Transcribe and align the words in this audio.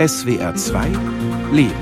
SWR 0.00 0.54
2 0.54 0.86
Leben. 1.52 1.74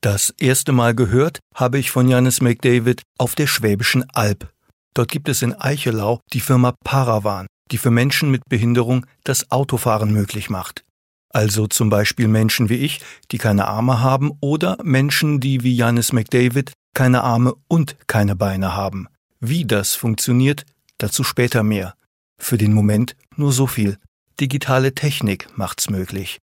Das 0.00 0.32
erste 0.38 0.70
Mal 0.70 0.94
gehört 0.94 1.40
habe 1.56 1.80
ich 1.80 1.90
von 1.90 2.06
Janis 2.06 2.40
McDavid 2.40 3.02
auf 3.18 3.34
der 3.34 3.48
Schwäbischen 3.48 4.08
Alb. 4.12 4.52
Dort 4.94 5.10
gibt 5.10 5.28
es 5.28 5.42
in 5.42 5.60
Eichelau 5.60 6.20
die 6.32 6.38
Firma 6.38 6.72
Paravan, 6.84 7.48
die 7.72 7.78
für 7.78 7.90
Menschen 7.90 8.30
mit 8.30 8.42
Behinderung 8.48 9.06
das 9.24 9.50
Autofahren 9.50 10.12
möglich 10.12 10.50
macht. 10.50 10.84
Also 11.30 11.66
zum 11.66 11.90
Beispiel 11.90 12.28
Menschen 12.28 12.68
wie 12.68 12.76
ich, 12.76 13.00
die 13.32 13.38
keine 13.38 13.66
Arme 13.66 14.00
haben, 14.00 14.30
oder 14.40 14.78
Menschen, 14.84 15.40
die 15.40 15.64
wie 15.64 15.74
Janis 15.74 16.12
McDavid 16.12 16.74
keine 16.94 17.24
Arme 17.24 17.54
und 17.66 17.96
keine 18.06 18.36
Beine 18.36 18.76
haben. 18.76 19.08
Wie 19.40 19.64
das 19.64 19.96
funktioniert, 19.96 20.64
dazu 20.98 21.24
später 21.24 21.64
mehr. 21.64 21.94
Für 22.40 22.56
den 22.56 22.72
Moment 22.72 23.16
nur 23.34 23.50
so 23.50 23.66
viel. 23.66 23.98
Digitale 24.40 24.94
Technik 24.94 25.48
macht's 25.58 25.90
möglich. 25.90 26.38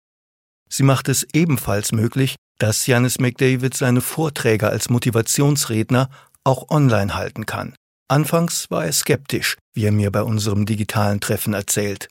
Sie 0.70 0.82
macht 0.82 1.10
es 1.10 1.26
ebenfalls 1.34 1.92
möglich, 1.92 2.36
dass 2.58 2.86
Janis 2.86 3.18
McDavid 3.18 3.76
seine 3.76 4.00
Vorträge 4.00 4.70
als 4.70 4.88
Motivationsredner 4.88 6.08
auch 6.42 6.70
online 6.70 7.14
halten 7.14 7.44
kann. 7.44 7.74
Anfangs 8.08 8.70
war 8.70 8.86
er 8.86 8.92
skeptisch, 8.92 9.58
wie 9.74 9.84
er 9.84 9.92
mir 9.92 10.10
bei 10.10 10.22
unserem 10.22 10.64
digitalen 10.64 11.20
Treffen 11.20 11.52
erzählt. 11.52 12.08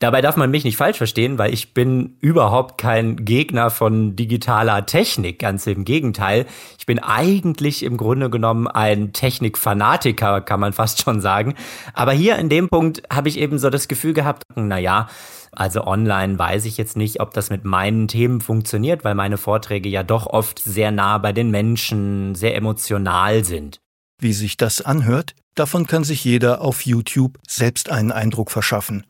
Dabei 0.00 0.20
darf 0.20 0.36
man 0.36 0.52
mich 0.52 0.62
nicht 0.62 0.76
falsch 0.76 0.96
verstehen, 0.96 1.38
weil 1.38 1.52
ich 1.52 1.74
bin 1.74 2.16
überhaupt 2.20 2.78
kein 2.78 3.24
Gegner 3.24 3.68
von 3.68 4.14
digitaler 4.14 4.86
Technik, 4.86 5.40
ganz 5.40 5.66
im 5.66 5.84
Gegenteil. 5.84 6.46
Ich 6.78 6.86
bin 6.86 7.00
eigentlich 7.00 7.82
im 7.82 7.96
Grunde 7.96 8.30
genommen 8.30 8.68
ein 8.68 9.12
Technikfanatiker, 9.12 10.40
kann 10.40 10.60
man 10.60 10.72
fast 10.74 11.02
schon 11.02 11.20
sagen. 11.20 11.54
Aber 11.94 12.12
hier 12.12 12.36
in 12.36 12.48
dem 12.48 12.68
Punkt 12.68 13.02
habe 13.12 13.28
ich 13.28 13.38
eben 13.40 13.58
so 13.58 13.70
das 13.70 13.88
Gefühl 13.88 14.14
gehabt, 14.14 14.44
na 14.54 14.78
ja, 14.78 15.08
also 15.50 15.84
online 15.84 16.38
weiß 16.38 16.66
ich 16.66 16.76
jetzt 16.76 16.96
nicht, 16.96 17.20
ob 17.20 17.34
das 17.34 17.50
mit 17.50 17.64
meinen 17.64 18.06
Themen 18.06 18.40
funktioniert, 18.40 19.02
weil 19.02 19.16
meine 19.16 19.36
Vorträge 19.36 19.88
ja 19.88 20.04
doch 20.04 20.26
oft 20.26 20.60
sehr 20.60 20.92
nah 20.92 21.18
bei 21.18 21.32
den 21.32 21.50
Menschen, 21.50 22.36
sehr 22.36 22.54
emotional 22.54 23.44
sind. 23.44 23.80
Wie 24.20 24.32
sich 24.32 24.56
das 24.56 24.80
anhört, 24.80 25.34
davon 25.56 25.88
kann 25.88 26.04
sich 26.04 26.22
jeder 26.22 26.60
auf 26.60 26.82
YouTube 26.82 27.38
selbst 27.48 27.90
einen 27.90 28.12
Eindruck 28.12 28.52
verschaffen. 28.52 29.04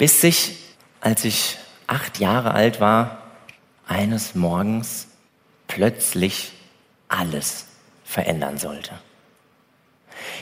Bis 0.00 0.22
sich, 0.22 0.56
als 1.02 1.26
ich 1.26 1.58
acht 1.86 2.20
Jahre 2.20 2.54
alt 2.54 2.80
war, 2.80 3.18
eines 3.86 4.34
Morgens 4.34 5.08
plötzlich 5.68 6.52
alles 7.08 7.66
verändern 8.02 8.56
sollte. 8.56 8.92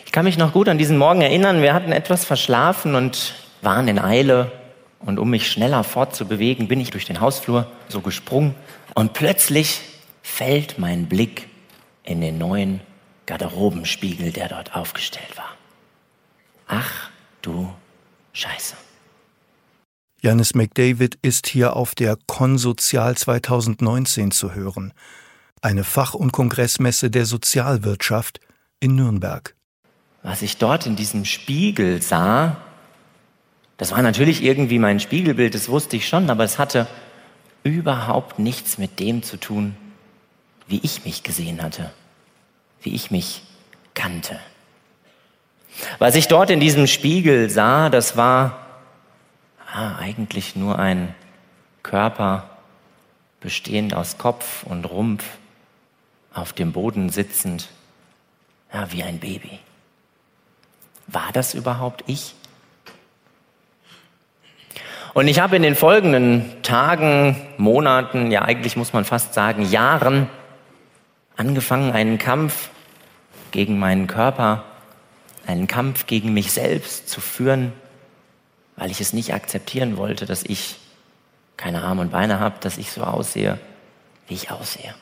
Ich 0.07 0.13
kann 0.13 0.25
mich 0.27 0.39
noch 0.39 0.53
gut 0.53 0.69
an 0.69 0.79
diesen 0.79 0.97
Morgen 0.97 1.23
erinnern. 1.23 1.61
Wir 1.61 1.75
hatten 1.75 1.91
etwas 1.91 2.25
verschlafen 2.25 2.95
und 2.95 3.35
waren 3.61 3.89
in 3.89 3.99
Eile. 3.99 4.53
Und 5.01 5.19
um 5.19 5.29
mich 5.29 5.51
schneller 5.51 5.83
fortzubewegen, 5.83 6.69
bin 6.69 6.79
ich 6.79 6.91
durch 6.91 7.07
den 7.07 7.21
Hausflur 7.21 7.69
so 7.89 8.01
gesprungen. 8.01 8.55
Und 8.95 9.13
plötzlich 9.13 9.81
fällt 10.23 10.79
mein 10.79 11.07
Blick 11.07 11.49
in 12.05 12.21
den 12.21 12.39
neuen 12.39 12.79
Garderobenspiegel, 13.27 14.31
der 14.31 14.51
dort 14.51 14.77
aufgestellt 14.77 15.37
war. 15.37 15.51
Ach 16.69 17.11
du 17.43 17.75
Scheiße. 18.33 18.77
Janis 20.21 20.55
McDavid 20.55 21.17
ist 21.23 21.47
hier 21.47 21.77
auf 21.77 21.95
der 21.95 22.19
Konsozial 22.27 23.17
2019 23.17 24.33
zu 24.33 24.53
hören, 24.53 24.93
eine 25.63 25.85
Fach- 25.85 26.15
und 26.15 26.33
Kongressmesse 26.33 27.09
der 27.09 27.25
Sozialwirtschaft 27.25 28.41
in 28.81 28.97
Nürnberg. 28.97 29.55
Was 30.25 30.43
ich 30.43 30.57
dort 30.57 30.87
in 30.87 30.97
diesem 30.97 31.25
Spiegel 31.25 32.03
sah, 32.03 32.57
das 33.77 33.93
war 33.93 34.03
natürlich 34.03 34.43
irgendwie 34.43 34.81
mein 34.81 34.99
Spiegelbild, 34.99 35.55
das 35.55 35.69
wusste 35.69 35.97
ich 35.97 36.09
schon, 36.09 36.31
aber 36.31 36.43
es 36.43 36.59
hatte 36.59 36.89
überhaupt 37.63 38.41
nichts 38.41 38.77
mit 38.77 38.99
dem 38.99 39.23
zu 39.23 39.37
tun, 39.37 39.77
wie 40.67 40.81
ich 40.83 41.05
mich 41.05 41.23
gesehen 41.23 41.63
hatte, 41.63 41.93
wie 42.83 42.93
ich 42.93 43.13
mich 43.13 43.43
kannte. 43.95 44.41
Was 46.01 46.17
ich 46.17 46.27
dort 46.27 46.51
in 46.51 46.59
diesem 46.59 46.89
Spiegel 46.89 47.51
sah, 47.51 47.89
das 47.89 48.17
war 48.17 48.68
ah, 49.73 49.97
eigentlich 49.97 50.57
nur 50.57 50.79
ein 50.79 51.15
Körper 51.83 52.49
bestehend 53.41 53.95
aus 53.95 54.19
Kopf 54.19 54.65
und 54.65 54.85
Rumpf, 54.85 55.25
auf 56.33 56.53
dem 56.53 56.73
Boden 56.73 57.11
sitzend, 57.11 57.69
ja, 58.73 58.91
wie 58.93 59.03
ein 59.03 59.19
Baby. 59.19 59.59
War 61.07 61.31
das 61.33 61.55
überhaupt 61.55 62.05
ich? 62.07 62.35
Und 65.15 65.27
ich 65.27 65.41
habe 65.41 65.57
in 65.57 65.63
den 65.63 65.75
folgenden 65.75 66.63
Tagen, 66.63 67.35
Monaten, 67.57 68.31
ja 68.31 68.43
eigentlich 68.43 68.77
muss 68.77 68.93
man 68.93 69.05
fast 69.05 69.35
sagen 69.35 69.65
Jahren, 69.65 70.29
angefangen, 71.37 71.93
einen 71.93 72.19
Kampf 72.19 72.71
gegen 73.51 73.79
meinen 73.79 74.07
Körper, 74.07 74.65
einen 75.47 75.67
Kampf 75.67 76.07
gegen 76.07 76.35
mich 76.35 76.53
selbst 76.53 77.09
zu 77.09 77.21
führen, 77.21 77.73
weil 78.79 78.91
ich 78.91 79.01
es 79.01 79.13
nicht 79.13 79.35
akzeptieren 79.35 79.97
wollte, 79.97 80.25
dass 80.25 80.45
ich 80.45 80.77
keine 81.57 81.83
Arme 81.83 82.03
und 82.03 82.13
Beine 82.13 82.41
habe, 82.41 82.57
dass 82.61 82.79
ich 82.79 82.93
so 82.93 83.03
aussehe, 83.03 83.59
wie 84.29 84.35
ich 84.35 84.51
aussehe. 84.51 84.95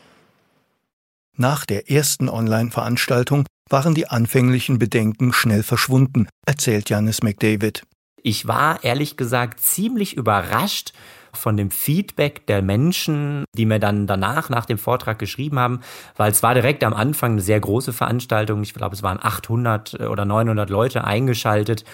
Nach 1.37 1.66
der 1.66 1.91
ersten 1.91 2.31
Online-Veranstaltung 2.31 3.47
waren 3.69 3.94
die 3.94 4.09
anfänglichen 4.09 4.78
Bedenken 4.78 5.32
schnell 5.32 5.62
verschwunden, 5.62 6.28
erzählt 6.47 6.88
Janis 6.88 7.22
McDavid. 7.22 7.82
Ich 8.22 8.48
war 8.48 8.82
ehrlich 8.82 9.16
gesagt 9.16 9.60
ziemlich 9.60 10.16
überrascht 10.16 10.93
von 11.34 11.58
dem 11.58 11.70
Feedback 11.70 12.47
der 12.47 12.62
Menschen, 12.62 13.44
die 13.54 13.66
mir 13.66 13.78
dann 13.78 14.06
danach, 14.06 14.48
nach 14.48 14.64
dem 14.64 14.78
Vortrag 14.78 15.19
geschrieben 15.19 15.58
haben, 15.58 15.81
weil 16.16 16.32
es 16.32 16.43
war 16.43 16.54
direkt 16.54 16.82
am 16.82 16.94
Anfang 16.94 17.32
eine 17.32 17.43
sehr 17.43 17.60
große 17.60 17.93
Veranstaltung. 17.93 18.62
Ich 18.62 18.72
glaube, 18.72 18.94
es 18.94 19.03
waren 19.03 19.19
800 19.20 20.00
oder 20.00 20.25
900 20.25 20.70
Leute 20.70 21.04
eingeschaltet 21.04 21.84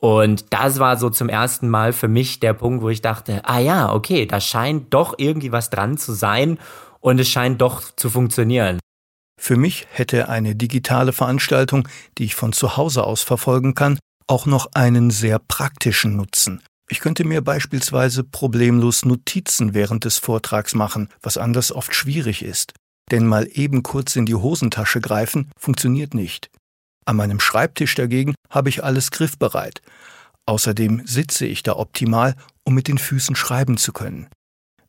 und 0.00 0.46
das 0.50 0.78
war 0.78 0.96
so 0.96 1.10
zum 1.10 1.28
ersten 1.28 1.68
Mal 1.68 1.92
für 1.92 2.08
mich 2.08 2.40
der 2.40 2.54
Punkt, 2.54 2.82
wo 2.82 2.88
ich 2.88 3.02
dachte, 3.02 3.42
ah 3.44 3.58
ja, 3.58 3.92
okay, 3.92 4.26
da 4.26 4.40
scheint 4.40 4.94
doch 4.94 5.14
irgendwie 5.18 5.52
was 5.52 5.70
dran 5.70 5.98
zu 5.98 6.12
sein 6.12 6.58
und 7.00 7.18
es 7.18 7.28
scheint 7.28 7.60
doch 7.60 7.82
zu 7.96 8.08
funktionieren. 8.08 8.78
Für 9.40 9.56
mich 9.56 9.86
hätte 9.90 10.28
eine 10.28 10.54
digitale 10.54 11.12
Veranstaltung, 11.12 11.88
die 12.18 12.24
ich 12.24 12.34
von 12.34 12.52
zu 12.52 12.76
Hause 12.76 13.04
aus 13.04 13.22
verfolgen 13.22 13.74
kann, 13.74 13.98
auch 14.26 14.46
noch 14.46 14.70
einen 14.74 15.10
sehr 15.10 15.38
praktischen 15.38 16.16
Nutzen. 16.16 16.62
Ich 16.90 17.00
könnte 17.00 17.24
mir 17.24 17.42
beispielsweise 17.42 18.24
problemlos 18.24 19.04
Notizen 19.04 19.74
während 19.74 20.04
des 20.04 20.18
Vortrags 20.18 20.74
machen, 20.74 21.08
was 21.22 21.38
anders 21.38 21.70
oft 21.70 21.94
schwierig 21.94 22.42
ist. 22.42 22.72
Denn 23.10 23.26
mal 23.26 23.48
eben 23.52 23.82
kurz 23.82 24.16
in 24.16 24.26
die 24.26 24.34
Hosentasche 24.34 25.00
greifen 25.00 25.50
funktioniert 25.58 26.14
nicht. 26.14 26.50
An 27.08 27.16
meinem 27.16 27.40
Schreibtisch 27.40 27.94
dagegen 27.94 28.34
habe 28.50 28.68
ich 28.68 28.84
alles 28.84 29.10
griffbereit. 29.10 29.80
Außerdem 30.44 31.06
sitze 31.06 31.46
ich 31.46 31.62
da 31.62 31.76
optimal, 31.76 32.34
um 32.64 32.74
mit 32.74 32.86
den 32.86 32.98
Füßen 32.98 33.34
schreiben 33.34 33.78
zu 33.78 33.94
können. 33.94 34.26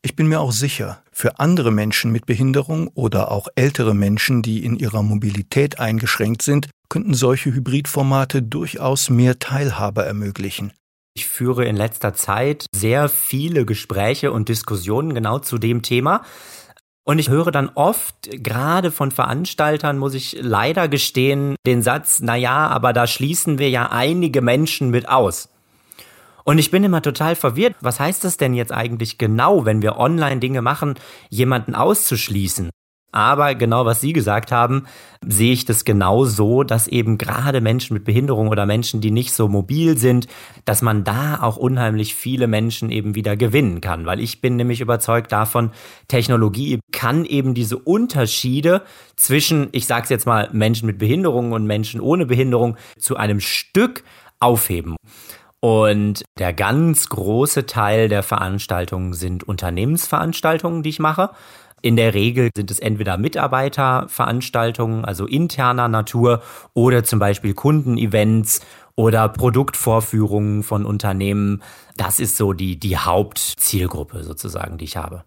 Ich 0.02 0.18
bin 0.18 0.28
mir 0.28 0.42
auch 0.42 0.52
sicher, 0.52 1.02
für 1.14 1.40
andere 1.40 1.72
Menschen 1.72 2.12
mit 2.12 2.26
Behinderung 2.26 2.90
oder 2.90 3.32
auch 3.32 3.48
ältere 3.56 3.96
Menschen, 3.96 4.42
die 4.42 4.66
in 4.66 4.76
ihrer 4.76 5.02
Mobilität 5.02 5.80
eingeschränkt 5.80 6.42
sind, 6.42 6.70
könnten 6.90 7.14
solche 7.14 7.54
Hybridformate 7.54 8.44
durchaus 8.44 9.10
mehr 9.10 9.40
Teilhabe 9.40 10.04
ermöglichen. 10.04 10.74
Ich 11.16 11.26
führe 11.26 11.64
in 11.66 11.78
letzter 11.78 12.14
Zeit 12.14 12.66
sehr 12.76 13.08
viele 13.08 13.66
Gespräche 13.66 14.34
und 14.34 14.50
Diskussionen 14.50 15.14
genau 15.14 15.40
zu 15.40 15.58
dem 15.58 15.84
Thema. 15.84 16.24
Und 17.10 17.18
ich 17.18 17.30
höre 17.30 17.50
dann 17.50 17.72
oft, 17.74 18.30
gerade 18.44 18.92
von 18.92 19.10
Veranstaltern, 19.10 19.98
muss 19.98 20.14
ich 20.14 20.38
leider 20.40 20.88
gestehen, 20.88 21.56
den 21.66 21.82
Satz, 21.82 22.20
na 22.22 22.36
ja, 22.36 22.68
aber 22.68 22.94
da 22.94 23.08
schließen 23.08 23.58
wir 23.58 23.72
ja 23.72 23.92
einige 23.92 24.44
Menschen 24.44 24.92
mit 24.92 25.10
aus. 25.10 25.50
Und 26.44 26.60
ich 26.60 26.70
bin 26.70 26.84
immer 26.84 27.02
total 27.02 27.36
verwirrt. 27.36 27.74
Was 27.82 28.00
heißt 28.00 28.24
das 28.24 28.38
denn 28.38 28.54
jetzt 28.54 28.72
eigentlich 28.72 29.18
genau, 29.18 29.66
wenn 29.66 29.82
wir 29.82 29.98
online 29.98 30.40
Dinge 30.40 30.62
machen, 30.62 31.00
jemanden 31.32 31.74
auszuschließen? 31.74 32.70
Aber 33.12 33.56
genau 33.56 33.86
was 33.86 34.02
Sie 34.02 34.14
gesagt 34.14 34.52
haben, 34.52 34.86
sehe 35.28 35.54
ich 35.54 35.66
das 35.66 35.84
genau 35.84 36.26
so, 36.26 36.64
dass 36.64 36.88
eben 36.88 37.18
gerade 37.18 37.60
Menschen 37.60 37.94
mit 37.94 38.04
Behinderung 38.04 38.50
oder 38.50 38.66
Menschen, 38.66 39.02
die 39.02 39.12
nicht 39.12 39.34
so 39.34 39.48
mobil 39.48 39.98
sind, 39.98 40.28
dass 40.66 40.82
man 40.82 41.04
da 41.04 41.40
auch 41.42 41.58
unheimlich 41.58 42.16
viele 42.16 42.48
Menschen 42.48 42.92
eben 42.92 43.16
wieder 43.16 43.36
gewinnen 43.36 43.82
kann. 43.82 44.06
Weil 44.06 44.20
ich 44.20 44.42
bin 44.42 44.56
nämlich 44.56 44.82
überzeugt 44.82 45.32
davon, 45.32 45.72
Technologie 46.08 46.80
kann 46.92 47.26
eben 47.26 47.54
diese 47.54 47.78
Unterschiede 47.78 48.84
zwischen, 49.16 49.70
ich 49.72 49.88
sage 49.88 50.04
es 50.04 50.10
jetzt 50.10 50.28
mal, 50.28 50.50
Menschen 50.52 50.86
mit 50.86 51.00
Behinderung 51.00 51.52
und 51.52 51.66
Menschen 51.66 52.02
ohne 52.02 52.26
Behinderung 52.26 52.78
zu 52.98 53.18
einem 53.18 53.40
Stück 53.40 54.04
aufheben. 54.40 54.96
Und 55.62 56.24
der 56.38 56.54
ganz 56.54 57.10
große 57.10 57.66
Teil 57.66 58.08
der 58.08 58.24
Veranstaltungen 58.24 59.14
sind 59.14 59.44
Unternehmensveranstaltungen, 59.44 60.84
die 60.84 60.90
ich 60.90 61.00
mache. 61.00 61.32
In 61.82 61.96
der 61.96 62.14
Regel 62.14 62.50
sind 62.56 62.72
es 62.72 62.80
entweder 62.80 63.18
Mitarbeiterveranstaltungen, 63.18 65.06
also 65.06 65.26
interner 65.26 65.88
Natur, 65.88 66.42
oder 66.74 67.04
zum 67.04 67.20
Beispiel 67.20 67.54
Kundenevents 67.54 68.62
oder 68.96 69.30
Produktvorführungen 69.30 70.64
von 70.64 70.86
Unternehmen. 70.86 71.62
Das 71.96 72.20
ist 72.20 72.38
so 72.38 72.54
die, 72.54 72.80
die 72.80 72.98
Hauptzielgruppe 72.98 74.24
sozusagen, 74.24 74.78
die 74.78 74.86
ich 74.86 74.98
habe. 74.98 75.24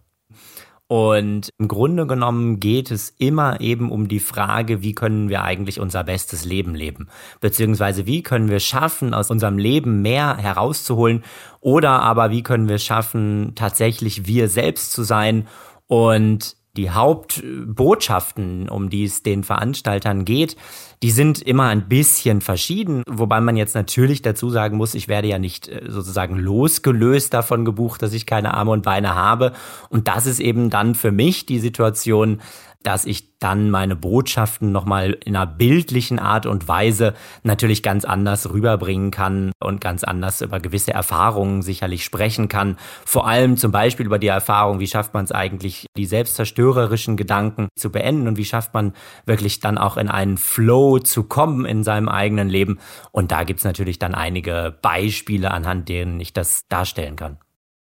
Und 0.94 1.49
im 1.56 1.69
Grunde 1.69 2.06
genommen 2.06 2.60
geht 2.60 2.90
es 2.90 3.14
immer 3.16 3.62
eben 3.62 3.90
um 3.90 4.08
die 4.08 4.20
Frage, 4.20 4.82
wie 4.82 4.94
können 4.94 5.31
wir 5.31 5.43
eigentlich 5.43 5.81
unser 5.81 6.04
bestes 6.04 6.44
Leben 6.44 6.75
leben? 6.75 7.08
Beziehungsweise 7.40 8.04
wie 8.04 8.22
können 8.22 8.50
wir 8.50 8.60
schaffen, 8.60 9.14
aus 9.14 9.31
unserem 9.31 9.56
Leben 9.56 10.02
mehr 10.02 10.37
herauszuholen? 10.37 11.25
Oder 11.60 12.02
aber 12.02 12.31
wie 12.31 12.43
können 12.43 12.69
wir 12.69 12.78
schaffen, 12.78 13.52
tatsächlich 13.54 14.26
wir 14.26 14.50
selbst 14.50 14.93
zu 14.93 15.02
sein 15.02 15.46
und 15.92 16.56
die 16.78 16.88
Hauptbotschaften, 16.88 18.70
um 18.70 18.88
die 18.88 19.04
es 19.04 19.22
den 19.22 19.44
Veranstaltern 19.44 20.24
geht, 20.24 20.56
die 21.02 21.10
sind 21.10 21.42
immer 21.42 21.66
ein 21.66 21.86
bisschen 21.86 22.40
verschieden, 22.40 23.02
wobei 23.06 23.42
man 23.42 23.58
jetzt 23.58 23.74
natürlich 23.74 24.22
dazu 24.22 24.48
sagen 24.48 24.78
muss, 24.78 24.94
ich 24.94 25.06
werde 25.06 25.28
ja 25.28 25.38
nicht 25.38 25.68
äh, 25.68 25.82
sozusagen 25.88 26.38
losgelöst 26.38 27.34
davon 27.34 27.66
gebucht, 27.66 28.00
dass 28.00 28.14
ich 28.14 28.24
keine 28.24 28.54
Arme 28.54 28.70
und 28.70 28.84
Beine 28.84 29.14
habe. 29.14 29.52
Und 29.90 30.08
das 30.08 30.24
ist 30.24 30.40
eben 30.40 30.70
dann 30.70 30.94
für 30.94 31.12
mich 31.12 31.44
die 31.44 31.58
Situation, 31.58 32.40
dass 32.82 33.05
ich 33.05 33.38
dann 33.38 33.70
meine 33.70 33.96
Botschaften 33.96 34.70
nochmal 34.70 35.17
in 35.25 35.34
einer 35.34 35.46
bildlichen 35.46 36.19
Art 36.19 36.46
und 36.46 36.69
Weise 36.69 37.14
natürlich 37.43 37.82
ganz 37.82 38.05
anders 38.05 38.52
rüberbringen 38.52 39.11
kann 39.11 39.52
und 39.61 39.81
ganz 39.81 40.05
anders 40.05 40.40
über 40.40 40.61
gewisse 40.61 40.93
Erfahrungen 40.93 41.62
sicherlich 41.62 42.05
sprechen 42.05 42.49
kann. 42.49 42.76
Vor 43.05 43.26
allem 43.26 43.56
zum 43.56 43.73
Beispiel 43.73 44.06
über 44.06 44.19
die 44.19 44.29
Erfahrung, 44.29 44.79
wie 44.79 44.87
schafft 44.87 45.14
man 45.14 45.25
es 45.25 45.32
eigentlich, 45.32 45.87
die 45.96 46.06
selbstzerstörerischen 46.06 47.17
Gedanken 47.17 47.69
zu 47.76 47.90
beenden 47.90 48.29
und 48.29 48.37
wie 48.37 48.44
schafft 48.44 48.75
man 48.75 48.93
wirklich 49.26 49.61
dann 49.61 49.78
auch 49.78 49.96
in 49.96 50.08
einen 50.08 50.38
Flow 50.38 50.99
zu 50.99 51.25
kommen 51.25 51.64
in 51.64 51.82
seinem 51.82 52.08
eigenen 52.08 52.49
Leben. 52.49 52.78
Und 53.11 53.32
da 53.32 53.44
gibt's 53.44 53.64
natürlich 53.64 53.99
dann 53.99 54.14
einige 54.14 54.76
Beispiele, 54.82 55.50
anhand 55.50 55.88
denen 55.88 56.20
ich 56.20 56.32
das 56.32 56.69
darstellen 56.69 57.17
kann. 57.17 57.38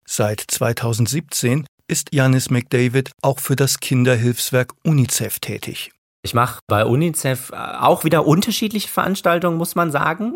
Seit 0.05 0.39
2017 0.39 1.65
ist 1.89 2.13
Janis 2.13 2.49
McDavid 2.49 3.11
auch 3.21 3.39
für 3.39 3.55
das 3.55 3.79
Kinderhilfswerk 3.79 4.73
UNICEF 4.83 5.39
tätig. 5.39 5.91
Ich 6.21 6.33
mache 6.33 6.59
bei 6.67 6.85
UNICEF 6.85 7.51
äh, 7.51 7.55
auch 7.55 8.03
wieder 8.03 8.25
unterschiedliche 8.27 8.89
Veranstaltungen, 8.89 9.57
muss 9.57 9.75
man 9.75 9.91
sagen. 9.91 10.35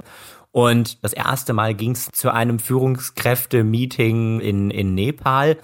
Und 0.51 1.03
das 1.03 1.13
erste 1.13 1.53
Mal 1.53 1.73
ging 1.73 1.91
es 1.91 2.09
zu 2.11 2.31
einem 2.31 2.59
Führungskräfte-Meeting 2.59 4.39
in, 4.39 4.71
in 4.71 4.95
Nepal. 4.95 5.57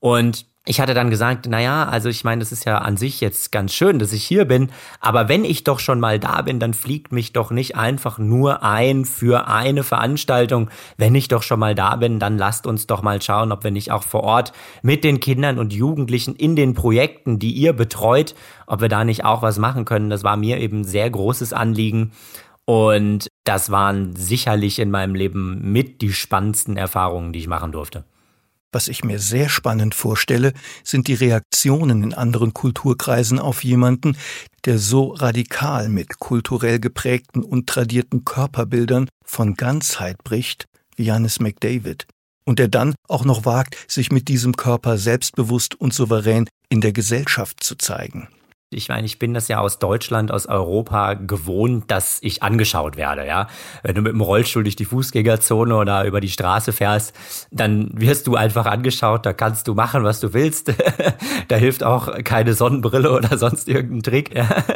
Und 0.00 0.46
ich 0.66 0.80
hatte 0.80 0.94
dann 0.94 1.10
gesagt, 1.10 1.46
naja, 1.46 1.84
also 1.84 2.08
ich 2.08 2.24
meine, 2.24 2.38
das 2.38 2.50
ist 2.50 2.64
ja 2.64 2.78
an 2.78 2.96
sich 2.96 3.20
jetzt 3.20 3.52
ganz 3.52 3.74
schön, 3.74 3.98
dass 3.98 4.14
ich 4.14 4.24
hier 4.24 4.46
bin, 4.46 4.70
aber 4.98 5.28
wenn 5.28 5.44
ich 5.44 5.62
doch 5.62 5.78
schon 5.78 6.00
mal 6.00 6.18
da 6.18 6.40
bin, 6.40 6.58
dann 6.58 6.72
fliegt 6.72 7.12
mich 7.12 7.34
doch 7.34 7.50
nicht 7.50 7.76
einfach 7.76 8.18
nur 8.18 8.62
ein 8.62 9.04
für 9.04 9.46
eine 9.46 9.82
Veranstaltung. 9.82 10.70
Wenn 10.96 11.14
ich 11.14 11.28
doch 11.28 11.42
schon 11.42 11.60
mal 11.60 11.74
da 11.74 11.96
bin, 11.96 12.18
dann 12.18 12.38
lasst 12.38 12.66
uns 12.66 12.86
doch 12.86 13.02
mal 13.02 13.20
schauen, 13.20 13.52
ob 13.52 13.62
wir 13.62 13.70
nicht 13.70 13.92
auch 13.92 14.04
vor 14.04 14.24
Ort 14.24 14.52
mit 14.80 15.04
den 15.04 15.20
Kindern 15.20 15.58
und 15.58 15.74
Jugendlichen 15.74 16.34
in 16.34 16.56
den 16.56 16.72
Projekten, 16.72 17.38
die 17.38 17.52
ihr 17.52 17.74
betreut, 17.74 18.34
ob 18.66 18.80
wir 18.80 18.88
da 18.88 19.04
nicht 19.04 19.22
auch 19.26 19.42
was 19.42 19.58
machen 19.58 19.84
können. 19.84 20.08
Das 20.08 20.24
war 20.24 20.38
mir 20.38 20.58
eben 20.58 20.84
sehr 20.84 21.10
großes 21.10 21.52
Anliegen. 21.52 22.12
Und 22.64 23.28
das 23.44 23.70
waren 23.70 24.16
sicherlich 24.16 24.78
in 24.78 24.90
meinem 24.90 25.14
Leben 25.14 25.72
mit 25.72 26.00
die 26.00 26.14
spannendsten 26.14 26.78
Erfahrungen, 26.78 27.34
die 27.34 27.40
ich 27.40 27.48
machen 27.48 27.72
durfte. 27.72 28.04
Was 28.74 28.88
ich 28.88 29.04
mir 29.04 29.20
sehr 29.20 29.48
spannend 29.48 29.94
vorstelle, 29.94 30.52
sind 30.82 31.06
die 31.06 31.14
Reaktionen 31.14 32.02
in 32.02 32.12
anderen 32.12 32.54
Kulturkreisen 32.54 33.38
auf 33.38 33.62
jemanden, 33.62 34.16
der 34.64 34.80
so 34.80 35.12
radikal 35.12 35.88
mit 35.88 36.18
kulturell 36.18 36.80
geprägten 36.80 37.44
und 37.44 37.68
tradierten 37.68 38.24
Körperbildern 38.24 39.08
von 39.24 39.54
Ganzheit 39.54 40.24
bricht 40.24 40.64
wie 40.96 41.04
Janis 41.04 41.38
McDavid 41.38 42.08
und 42.44 42.58
der 42.58 42.66
dann 42.66 42.96
auch 43.08 43.24
noch 43.24 43.44
wagt, 43.44 43.76
sich 43.86 44.10
mit 44.10 44.26
diesem 44.26 44.56
Körper 44.56 44.98
selbstbewusst 44.98 45.80
und 45.80 45.94
souverän 45.94 46.48
in 46.68 46.80
der 46.80 46.92
Gesellschaft 46.92 47.62
zu 47.62 47.76
zeigen. 47.76 48.26
Ich 48.74 48.88
meine, 48.88 49.06
ich 49.06 49.18
bin 49.18 49.34
das 49.34 49.48
ja 49.48 49.60
aus 49.60 49.78
Deutschland, 49.78 50.30
aus 50.30 50.46
Europa 50.46 51.14
gewohnt, 51.14 51.90
dass 51.90 52.18
ich 52.22 52.42
angeschaut 52.42 52.96
werde, 52.96 53.26
ja. 53.26 53.48
Wenn 53.82 53.94
du 53.94 54.02
mit 54.02 54.12
dem 54.12 54.20
Rollstuhl 54.20 54.64
durch 54.64 54.76
die 54.76 54.84
Fußgängerzone 54.84 55.76
oder 55.76 56.04
über 56.04 56.20
die 56.20 56.28
Straße 56.28 56.72
fährst, 56.72 57.14
dann 57.50 57.90
wirst 57.92 58.26
du 58.26 58.36
einfach 58.36 58.66
angeschaut, 58.66 59.24
da 59.26 59.32
kannst 59.32 59.68
du 59.68 59.74
machen, 59.74 60.04
was 60.04 60.20
du 60.20 60.32
willst. 60.32 60.72
da 61.48 61.56
hilft 61.56 61.82
auch 61.82 62.22
keine 62.24 62.54
Sonnenbrille 62.54 63.12
oder 63.12 63.38
sonst 63.38 63.68
irgendein 63.68 64.02
Trick. 64.02 64.34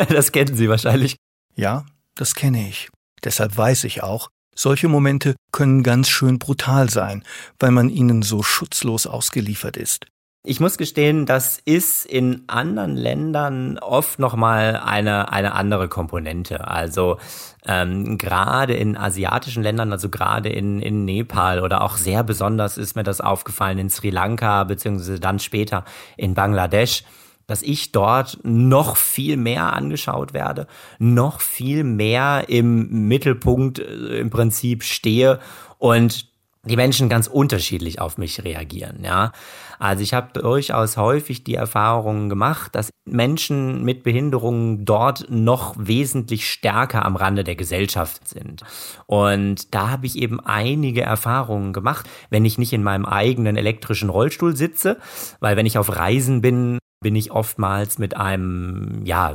Das 0.09 0.33
kennen 0.33 0.56
Sie 0.56 0.69
wahrscheinlich. 0.69 1.17
Ja, 1.55 1.85
das 2.15 2.35
kenne 2.35 2.69
ich. 2.69 2.89
Deshalb 3.25 3.56
weiß 3.56 3.85
ich 3.85 4.03
auch, 4.03 4.29
solche 4.55 4.89
Momente 4.89 5.37
können 5.53 5.83
ganz 5.83 6.09
schön 6.09 6.39
brutal 6.39 6.91
sein, 6.91 7.25
weil 7.59 7.71
man 7.71 7.91
ihnen 7.91 8.23
so 8.23 8.43
schutzlos 8.43 9.06
ausgeliefert 9.06 9.77
ist. 9.77 10.06
Ich 10.44 10.61
muss 10.61 10.79
gestehen, 10.79 11.26
das 11.26 11.58
ist 11.64 12.06
in 12.06 12.44
anderen 12.46 12.96
Ländern 12.96 13.76
oft 13.79 14.20
nochmal 14.20 14.76
eine, 14.76 15.32
eine 15.32 15.52
andere 15.52 15.88
Komponente. 15.88 16.69
Also 16.69 17.19
ähm, 17.67 18.19
gerade 18.19 18.75
in 18.75 18.96
asiatischen 18.96 19.64
Ländern, 19.64 19.93
also 19.93 20.08
gerade 20.08 20.49
in, 20.49 20.81
in 20.81 21.05
Nepal 21.05 21.61
oder 21.61 21.82
auch 21.82 21.96
sehr 21.96 22.23
besonders 22.23 22.79
ist 22.79 22.94
mir 22.94 23.02
das 23.02 23.20
aufgefallen 23.20 23.79
in 23.79 23.90
Sri 23.90 24.11
Lanka, 24.11 24.62
beziehungsweise 24.64 25.19
dann 25.19 25.38
später 25.38 25.85
in 26.17 26.35
Bangladesch 26.35 27.02
dass 27.49 27.62
ich 27.62 27.93
dort 27.93 28.38
noch 28.43 28.99
viel 28.99 29.38
mehr 29.38 29.73
angeschaut 29.73 30.35
werde, 30.35 30.67
noch 30.99 31.40
viel 31.40 31.82
mehr 31.82 32.44
im 32.49 33.08
Mittelpunkt 33.08 33.79
äh, 33.79 34.20
im 34.20 34.29
Prinzip 34.31 34.85
stehe 34.85 35.40
und 35.79 36.28
die 36.69 36.76
Menschen 36.76 37.09
ganz 37.09 37.26
unterschiedlich 37.26 38.00
auf 38.00 38.19
mich 38.19 38.44
reagieren, 38.44 39.05
ja. 39.05 39.32
Also 39.79 40.03
ich 40.03 40.15
habe 40.15 40.41
durchaus 40.41 40.97
häufig 40.97 41.44
die 41.44 41.55
Erfahrungen 41.55 42.29
gemacht, 42.29 42.75
dass 42.75 42.91
Menschen 43.05 43.85
mit 43.85 44.03
Behinderungen 44.03 44.85
dort 44.85 45.26
noch 45.31 45.75
wesentlich 45.79 46.49
stärker 46.50 47.05
am 47.05 47.17
Rande 47.17 47.44
der 47.44 47.56
Gesellschaft 47.56 48.29
sind. 48.29 48.62
Und 49.06 49.75
da 49.75 49.91
habe 49.91 50.06
ich 50.06 50.17
eben 50.17 50.41
einige 50.41 51.03
Erfahrungen 51.03 51.73
gemacht, 51.73 52.09
wenn 52.31 52.44
ich 52.44 52.59
nicht 52.59 52.73
in 52.73 52.82
meinem 52.82 53.06
eigenen 53.06 53.56
elektrischen 53.56 54.11
Rollstuhl 54.11 54.56
sitze, 54.56 54.99
weil 55.41 55.56
wenn 55.56 55.67
ich 55.67 55.79
auf 55.79 55.94
Reisen 55.94 56.41
bin, 56.41 56.78
bin 57.00 57.15
ich 57.15 57.31
oftmals 57.31 57.99
mit 57.99 58.17
einem 58.17 59.03
ja 59.05 59.33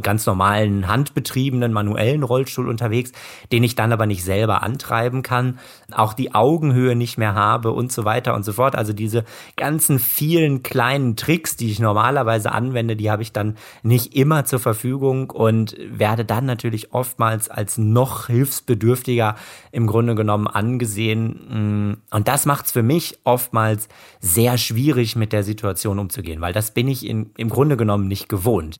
ganz 0.00 0.24
normalen 0.24 0.88
handbetriebenen 0.88 1.70
manuellen 1.70 2.22
Rollstuhl 2.22 2.66
unterwegs, 2.66 3.12
den 3.52 3.62
ich 3.62 3.74
dann 3.74 3.92
aber 3.92 4.06
nicht 4.06 4.24
selber 4.24 4.62
antreiben 4.62 5.22
kann, 5.22 5.58
auch 5.92 6.14
die 6.14 6.34
Augenhöhe 6.34 6.96
nicht 6.96 7.18
mehr 7.18 7.34
habe 7.34 7.72
und 7.72 7.92
so 7.92 8.06
weiter 8.06 8.34
und 8.34 8.42
so 8.44 8.54
fort. 8.54 8.74
Also 8.74 8.94
diese 8.94 9.24
ganzen 9.56 9.98
vielen 9.98 10.62
kleinen 10.62 11.14
Tricks, 11.16 11.56
die 11.56 11.70
ich 11.70 11.78
normalerweise 11.78 12.52
anwende, 12.52 12.96
die 12.96 13.10
habe 13.10 13.22
ich 13.22 13.32
dann 13.32 13.58
nicht 13.82 14.16
immer 14.16 14.46
zur 14.46 14.60
Verfügung 14.60 15.28
und 15.30 15.76
werde 15.90 16.24
dann 16.24 16.46
natürlich 16.46 16.94
oftmals 16.94 17.50
als 17.50 17.76
noch 17.76 18.28
hilfsbedürftiger 18.28 19.34
im 19.72 19.86
Grunde 19.86 20.14
genommen 20.14 20.46
angesehen. 20.46 21.98
Und 22.10 22.28
das 22.28 22.46
macht 22.46 22.64
es 22.64 22.72
für 22.72 22.82
mich 22.82 23.18
oftmals 23.24 23.88
sehr 24.20 24.56
schwierig, 24.56 25.16
mit 25.16 25.34
der 25.34 25.42
Situation 25.42 25.98
umzugehen, 25.98 26.40
weil 26.40 26.54
das 26.54 26.72
bin 26.72 26.88
ich 26.88 26.93
ich 26.94 27.06
in, 27.06 27.30
im 27.36 27.48
Grunde 27.48 27.76
genommen 27.76 28.08
nicht 28.08 28.28
gewohnt. 28.28 28.76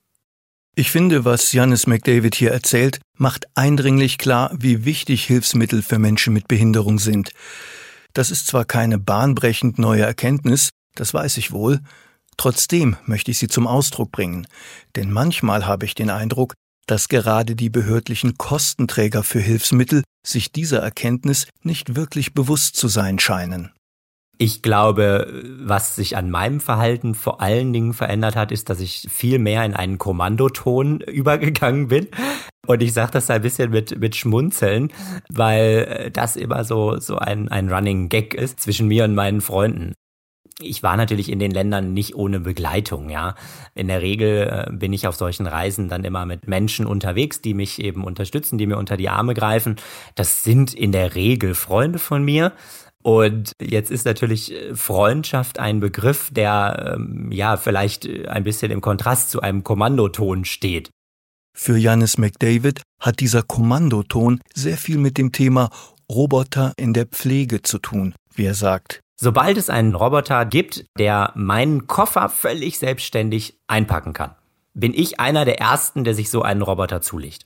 Ich 0.76 0.90
finde, 0.90 1.24
was 1.24 1.52
Janis 1.52 1.86
McDavid 1.86 2.34
hier 2.34 2.50
erzählt, 2.50 3.00
macht 3.16 3.46
eindringlich 3.54 4.18
klar, 4.18 4.50
wie 4.58 4.84
wichtig 4.84 5.24
Hilfsmittel 5.24 5.82
für 5.82 6.00
Menschen 6.00 6.32
mit 6.32 6.48
Behinderung 6.48 6.98
sind. 6.98 7.30
Das 8.12 8.30
ist 8.30 8.48
zwar 8.48 8.64
keine 8.64 8.98
bahnbrechend 8.98 9.78
neue 9.78 10.02
Erkenntnis, 10.02 10.70
das 10.96 11.14
weiß 11.14 11.36
ich 11.36 11.52
wohl, 11.52 11.80
trotzdem 12.36 12.96
möchte 13.06 13.30
ich 13.30 13.38
sie 13.38 13.48
zum 13.48 13.66
Ausdruck 13.66 14.10
bringen, 14.10 14.46
denn 14.96 15.12
manchmal 15.12 15.66
habe 15.66 15.84
ich 15.84 15.94
den 15.94 16.10
Eindruck, 16.10 16.54
dass 16.86 17.08
gerade 17.08 17.54
die 17.54 17.70
behördlichen 17.70 18.36
Kostenträger 18.36 19.22
für 19.22 19.40
Hilfsmittel 19.40 20.02
sich 20.26 20.52
dieser 20.52 20.80
Erkenntnis 20.80 21.46
nicht 21.62 21.94
wirklich 21.94 22.34
bewusst 22.34 22.76
zu 22.76 22.88
sein 22.88 23.18
scheinen. 23.18 23.70
Ich 24.38 24.62
glaube, 24.62 25.42
was 25.60 25.94
sich 25.94 26.16
an 26.16 26.30
meinem 26.30 26.60
Verhalten 26.60 27.14
vor 27.14 27.40
allen 27.40 27.72
Dingen 27.72 27.92
verändert 27.92 28.34
hat, 28.34 28.50
ist, 28.50 28.68
dass 28.68 28.80
ich 28.80 29.06
viel 29.10 29.38
mehr 29.38 29.64
in 29.64 29.74
einen 29.74 29.98
Kommandoton 29.98 31.00
übergegangen 31.06 31.88
bin. 31.88 32.08
Und 32.66 32.82
ich 32.82 32.92
sage 32.92 33.12
das 33.12 33.30
ein 33.30 33.42
bisschen 33.42 33.70
mit, 33.70 33.98
mit 34.00 34.16
Schmunzeln, 34.16 34.90
weil 35.28 36.10
das 36.12 36.36
immer 36.36 36.64
so, 36.64 36.98
so 36.98 37.18
ein, 37.18 37.48
ein 37.48 37.70
Running 37.70 38.08
Gag 38.08 38.34
ist 38.34 38.60
zwischen 38.60 38.88
mir 38.88 39.04
und 39.04 39.14
meinen 39.14 39.40
Freunden. 39.40 39.92
Ich 40.60 40.82
war 40.82 40.96
natürlich 40.96 41.30
in 41.30 41.40
den 41.40 41.50
Ländern 41.50 41.92
nicht 41.94 42.14
ohne 42.14 42.38
Begleitung, 42.38 43.10
ja. 43.10 43.34
In 43.74 43.88
der 43.88 44.02
Regel 44.02 44.66
äh, 44.68 44.72
bin 44.72 44.92
ich 44.92 45.08
auf 45.08 45.16
solchen 45.16 45.48
Reisen 45.48 45.88
dann 45.88 46.04
immer 46.04 46.26
mit 46.26 46.46
Menschen 46.46 46.86
unterwegs, 46.86 47.40
die 47.40 47.54
mich 47.54 47.82
eben 47.82 48.04
unterstützen, 48.04 48.56
die 48.56 48.66
mir 48.66 48.78
unter 48.78 48.96
die 48.96 49.08
Arme 49.08 49.34
greifen. 49.34 49.76
Das 50.14 50.44
sind 50.44 50.72
in 50.72 50.92
der 50.92 51.16
Regel 51.16 51.54
Freunde 51.54 51.98
von 51.98 52.24
mir 52.24 52.52
Und 53.04 53.52
jetzt 53.60 53.90
ist 53.90 54.06
natürlich 54.06 54.50
äh, 54.50 54.74
Freundschaft 54.74 55.58
ein 55.58 55.78
Begriff, 55.78 56.30
der 56.32 56.94
ähm, 56.96 57.30
ja 57.30 57.58
vielleicht 57.58 58.06
äh, 58.06 58.26
ein 58.28 58.44
bisschen 58.44 58.70
im 58.70 58.80
Kontrast 58.80 59.30
zu 59.30 59.42
einem 59.42 59.62
Kommandoton 59.62 60.46
steht. 60.46 60.88
Für 61.54 61.76
Janis 61.76 62.16
McDavid 62.16 62.80
hat 62.98 63.20
dieser 63.20 63.42
Kommandoton 63.42 64.40
sehr 64.54 64.78
viel 64.78 64.96
mit 64.96 65.18
dem 65.18 65.32
Thema 65.32 65.68
Roboter 66.10 66.72
in 66.78 66.94
der 66.94 67.04
Pflege 67.04 67.60
zu 67.60 67.78
tun, 67.78 68.14
wie 68.34 68.46
er 68.46 68.54
sagt. 68.54 69.00
Sobald 69.20 69.58
es 69.58 69.68
einen 69.68 69.94
Roboter 69.94 70.46
gibt, 70.46 70.86
der 70.98 71.30
meinen 71.34 71.86
Koffer 71.86 72.30
völlig 72.30 72.78
selbstständig 72.78 73.58
einpacken 73.66 74.14
kann, 74.14 74.34
bin 74.72 74.94
ich 74.94 75.20
einer 75.20 75.44
der 75.44 75.60
Ersten, 75.60 76.04
der 76.04 76.14
sich 76.14 76.30
so 76.30 76.40
einen 76.40 76.62
Roboter 76.62 77.02
zulegt. 77.02 77.44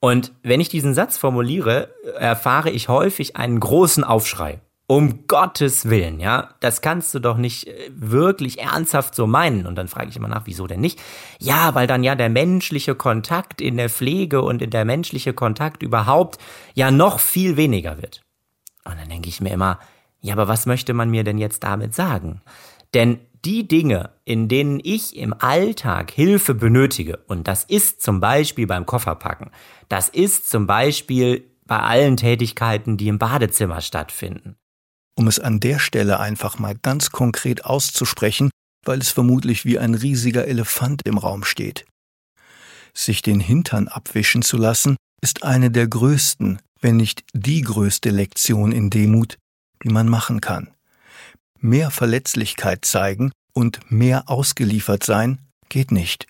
Und 0.00 0.32
wenn 0.42 0.62
ich 0.62 0.70
diesen 0.70 0.94
Satz 0.94 1.18
formuliere, 1.18 1.94
erfahre 2.18 2.70
ich 2.70 2.88
häufig 2.88 3.36
einen 3.36 3.60
großen 3.60 4.04
Aufschrei. 4.04 4.60
Um 4.90 5.28
Gottes 5.28 5.88
Willen, 5.88 6.18
ja, 6.18 6.48
das 6.58 6.80
kannst 6.80 7.14
du 7.14 7.20
doch 7.20 7.36
nicht 7.36 7.68
äh, 7.68 7.90
wirklich 7.94 8.58
ernsthaft 8.58 9.14
so 9.14 9.28
meinen. 9.28 9.64
Und 9.64 9.76
dann 9.76 9.86
frage 9.86 10.10
ich 10.10 10.16
immer 10.16 10.26
nach, 10.26 10.46
wieso 10.46 10.66
denn 10.66 10.80
nicht? 10.80 11.00
Ja, 11.38 11.76
weil 11.76 11.86
dann 11.86 12.02
ja 12.02 12.16
der 12.16 12.28
menschliche 12.28 12.96
Kontakt 12.96 13.60
in 13.60 13.76
der 13.76 13.88
Pflege 13.88 14.42
und 14.42 14.60
in 14.62 14.70
der 14.70 14.84
menschliche 14.84 15.32
Kontakt 15.32 15.84
überhaupt 15.84 16.38
ja 16.74 16.90
noch 16.90 17.20
viel 17.20 17.56
weniger 17.56 18.02
wird. 18.02 18.22
Und 18.84 18.98
dann 18.98 19.08
denke 19.08 19.28
ich 19.28 19.40
mir 19.40 19.50
immer, 19.50 19.78
ja, 20.22 20.34
aber 20.34 20.48
was 20.48 20.66
möchte 20.66 20.92
man 20.92 21.08
mir 21.08 21.22
denn 21.22 21.38
jetzt 21.38 21.62
damit 21.62 21.94
sagen? 21.94 22.40
Denn 22.92 23.20
die 23.44 23.68
Dinge, 23.68 24.10
in 24.24 24.48
denen 24.48 24.80
ich 24.82 25.16
im 25.16 25.36
Alltag 25.38 26.10
Hilfe 26.10 26.52
benötige, 26.52 27.20
und 27.28 27.46
das 27.46 27.62
ist 27.62 28.02
zum 28.02 28.18
Beispiel 28.18 28.66
beim 28.66 28.86
Kofferpacken, 28.86 29.52
das 29.88 30.08
ist 30.08 30.50
zum 30.50 30.66
Beispiel 30.66 31.48
bei 31.64 31.78
allen 31.78 32.16
Tätigkeiten, 32.16 32.96
die 32.96 33.06
im 33.06 33.18
Badezimmer 33.20 33.82
stattfinden, 33.82 34.56
um 35.20 35.28
es 35.28 35.38
an 35.38 35.60
der 35.60 35.78
Stelle 35.78 36.18
einfach 36.18 36.58
mal 36.58 36.74
ganz 36.74 37.10
konkret 37.10 37.66
auszusprechen, 37.66 38.48
weil 38.86 39.00
es 39.00 39.10
vermutlich 39.10 39.66
wie 39.66 39.78
ein 39.78 39.94
riesiger 39.94 40.46
Elefant 40.46 41.02
im 41.04 41.18
Raum 41.18 41.44
steht. 41.44 41.84
Sich 42.94 43.20
den 43.20 43.38
Hintern 43.38 43.86
abwischen 43.86 44.40
zu 44.40 44.56
lassen, 44.56 44.96
ist 45.20 45.42
eine 45.42 45.70
der 45.70 45.88
größten, 45.88 46.58
wenn 46.80 46.96
nicht 46.96 47.24
die 47.34 47.60
größte 47.60 48.08
Lektion 48.08 48.72
in 48.72 48.88
Demut, 48.88 49.36
die 49.84 49.90
man 49.90 50.08
machen 50.08 50.40
kann. 50.40 50.70
Mehr 51.58 51.90
Verletzlichkeit 51.90 52.86
zeigen 52.86 53.30
und 53.52 53.92
mehr 53.92 54.30
ausgeliefert 54.30 55.04
sein 55.04 55.38
geht 55.68 55.92
nicht. 55.92 56.28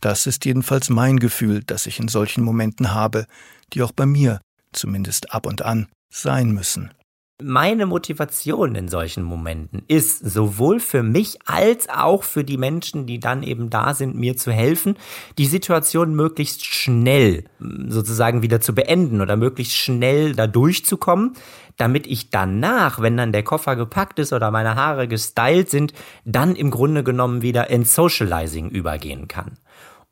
Das 0.00 0.28
ist 0.28 0.44
jedenfalls 0.44 0.90
mein 0.90 1.18
Gefühl, 1.18 1.64
das 1.64 1.86
ich 1.86 1.98
in 1.98 2.06
solchen 2.06 2.44
Momenten 2.44 2.94
habe, 2.94 3.26
die 3.72 3.82
auch 3.82 3.90
bei 3.90 4.06
mir, 4.06 4.40
zumindest 4.70 5.32
ab 5.32 5.44
und 5.44 5.62
an, 5.62 5.88
sein 6.12 6.52
müssen. 6.52 6.94
Meine 7.42 7.86
Motivation 7.86 8.76
in 8.76 8.86
solchen 8.86 9.24
Momenten 9.24 9.82
ist 9.88 10.20
sowohl 10.20 10.78
für 10.78 11.02
mich 11.02 11.38
als 11.46 11.88
auch 11.88 12.22
für 12.22 12.44
die 12.44 12.56
Menschen, 12.56 13.06
die 13.06 13.18
dann 13.18 13.42
eben 13.42 13.70
da 13.70 13.92
sind, 13.92 14.14
mir 14.14 14.36
zu 14.36 14.52
helfen, 14.52 14.96
die 15.36 15.46
Situation 15.46 16.14
möglichst 16.14 16.64
schnell 16.64 17.46
hm, 17.58 17.90
sozusagen 17.90 18.42
wieder 18.42 18.60
zu 18.60 18.72
beenden 18.72 19.20
oder 19.20 19.34
möglichst 19.34 19.74
schnell 19.74 20.36
da 20.36 20.46
durchzukommen, 20.46 21.32
damit 21.76 22.06
ich 22.06 22.30
danach, 22.30 23.02
wenn 23.02 23.16
dann 23.16 23.32
der 23.32 23.42
Koffer 23.42 23.74
gepackt 23.74 24.20
ist 24.20 24.32
oder 24.32 24.52
meine 24.52 24.76
Haare 24.76 25.08
gestylt 25.08 25.70
sind, 25.70 25.92
dann 26.24 26.54
im 26.54 26.70
Grunde 26.70 27.02
genommen 27.02 27.42
wieder 27.42 27.68
in 27.68 27.84
Socializing 27.84 28.70
übergehen 28.70 29.26
kann. 29.26 29.58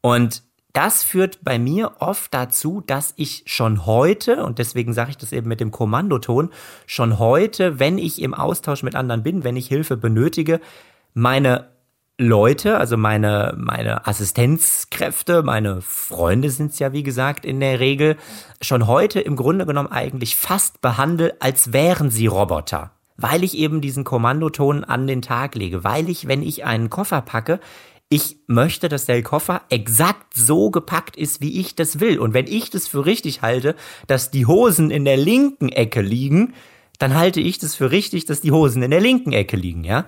Und 0.00 0.42
das 0.72 1.04
führt 1.04 1.44
bei 1.44 1.58
mir 1.58 1.92
oft 1.98 2.32
dazu, 2.32 2.82
dass 2.86 3.12
ich 3.16 3.42
schon 3.46 3.84
heute, 3.84 4.44
und 4.44 4.58
deswegen 4.58 4.94
sage 4.94 5.10
ich 5.10 5.18
das 5.18 5.32
eben 5.32 5.48
mit 5.48 5.60
dem 5.60 5.70
Kommandoton, 5.70 6.50
schon 6.86 7.18
heute, 7.18 7.78
wenn 7.78 7.98
ich 7.98 8.22
im 8.22 8.34
Austausch 8.34 8.82
mit 8.82 8.94
anderen 8.94 9.22
bin, 9.22 9.44
wenn 9.44 9.56
ich 9.56 9.68
Hilfe 9.68 9.96
benötige, 9.96 10.60
meine 11.14 11.68
Leute, 12.18 12.78
also 12.78 12.96
meine, 12.96 13.54
meine 13.58 14.06
Assistenzkräfte, 14.06 15.42
meine 15.42 15.80
Freunde 15.82 16.50
sind 16.50 16.72
es 16.72 16.78
ja, 16.78 16.92
wie 16.92 17.02
gesagt, 17.02 17.44
in 17.44 17.60
der 17.60 17.80
Regel, 17.80 18.16
schon 18.60 18.86
heute 18.86 19.20
im 19.20 19.36
Grunde 19.36 19.66
genommen 19.66 19.90
eigentlich 19.90 20.36
fast 20.36 20.80
behandle, 20.80 21.36
als 21.40 21.72
wären 21.72 22.10
sie 22.10 22.26
Roboter. 22.26 22.92
Weil 23.16 23.44
ich 23.44 23.56
eben 23.56 23.80
diesen 23.80 24.04
Kommandoton 24.04 24.84
an 24.84 25.06
den 25.06 25.22
Tag 25.22 25.54
lege, 25.54 25.84
weil 25.84 26.08
ich, 26.08 26.28
wenn 26.28 26.42
ich 26.42 26.64
einen 26.64 26.90
Koffer 26.90 27.22
packe, 27.22 27.60
ich 28.12 28.36
möchte, 28.46 28.90
dass 28.90 29.06
der 29.06 29.22
Koffer 29.22 29.62
exakt 29.70 30.34
so 30.34 30.70
gepackt 30.70 31.16
ist, 31.16 31.40
wie 31.40 31.58
ich 31.58 31.74
das 31.74 31.98
will. 31.98 32.18
Und 32.18 32.34
wenn 32.34 32.46
ich 32.46 32.68
das 32.68 32.86
für 32.86 33.06
richtig 33.06 33.40
halte, 33.40 33.74
dass 34.06 34.30
die 34.30 34.44
Hosen 34.44 34.90
in 34.90 35.06
der 35.06 35.16
linken 35.16 35.70
Ecke 35.70 36.02
liegen, 36.02 36.52
dann 36.98 37.14
halte 37.14 37.40
ich 37.40 37.58
das 37.58 37.74
für 37.74 37.90
richtig, 37.90 38.26
dass 38.26 38.42
die 38.42 38.52
Hosen 38.52 38.82
in 38.82 38.90
der 38.90 39.00
linken 39.00 39.32
Ecke 39.32 39.56
liegen, 39.56 39.82
ja? 39.82 40.04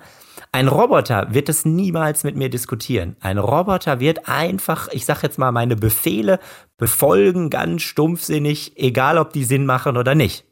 Ein 0.51 0.67
Roboter 0.67 1.33
wird 1.33 1.49
es 1.49 1.65
niemals 1.65 2.23
mit 2.23 2.35
mir 2.35 2.49
diskutieren. 2.49 3.15
Ein 3.21 3.39
Roboter 3.39 3.99
wird 3.99 4.29
einfach, 4.29 4.87
ich 4.89 5.05
sag 5.05 5.23
jetzt 5.23 5.39
mal, 5.39 5.51
meine 5.51 5.75
Befehle 5.75 6.39
befolgen, 6.77 7.49
ganz 7.49 7.81
stumpfsinnig, 7.81 8.73
egal 8.77 9.17
ob 9.17 9.33
die 9.33 9.45
Sinn 9.45 9.65
machen 9.65 9.97
oder 9.97 10.13
nicht. 10.13 10.45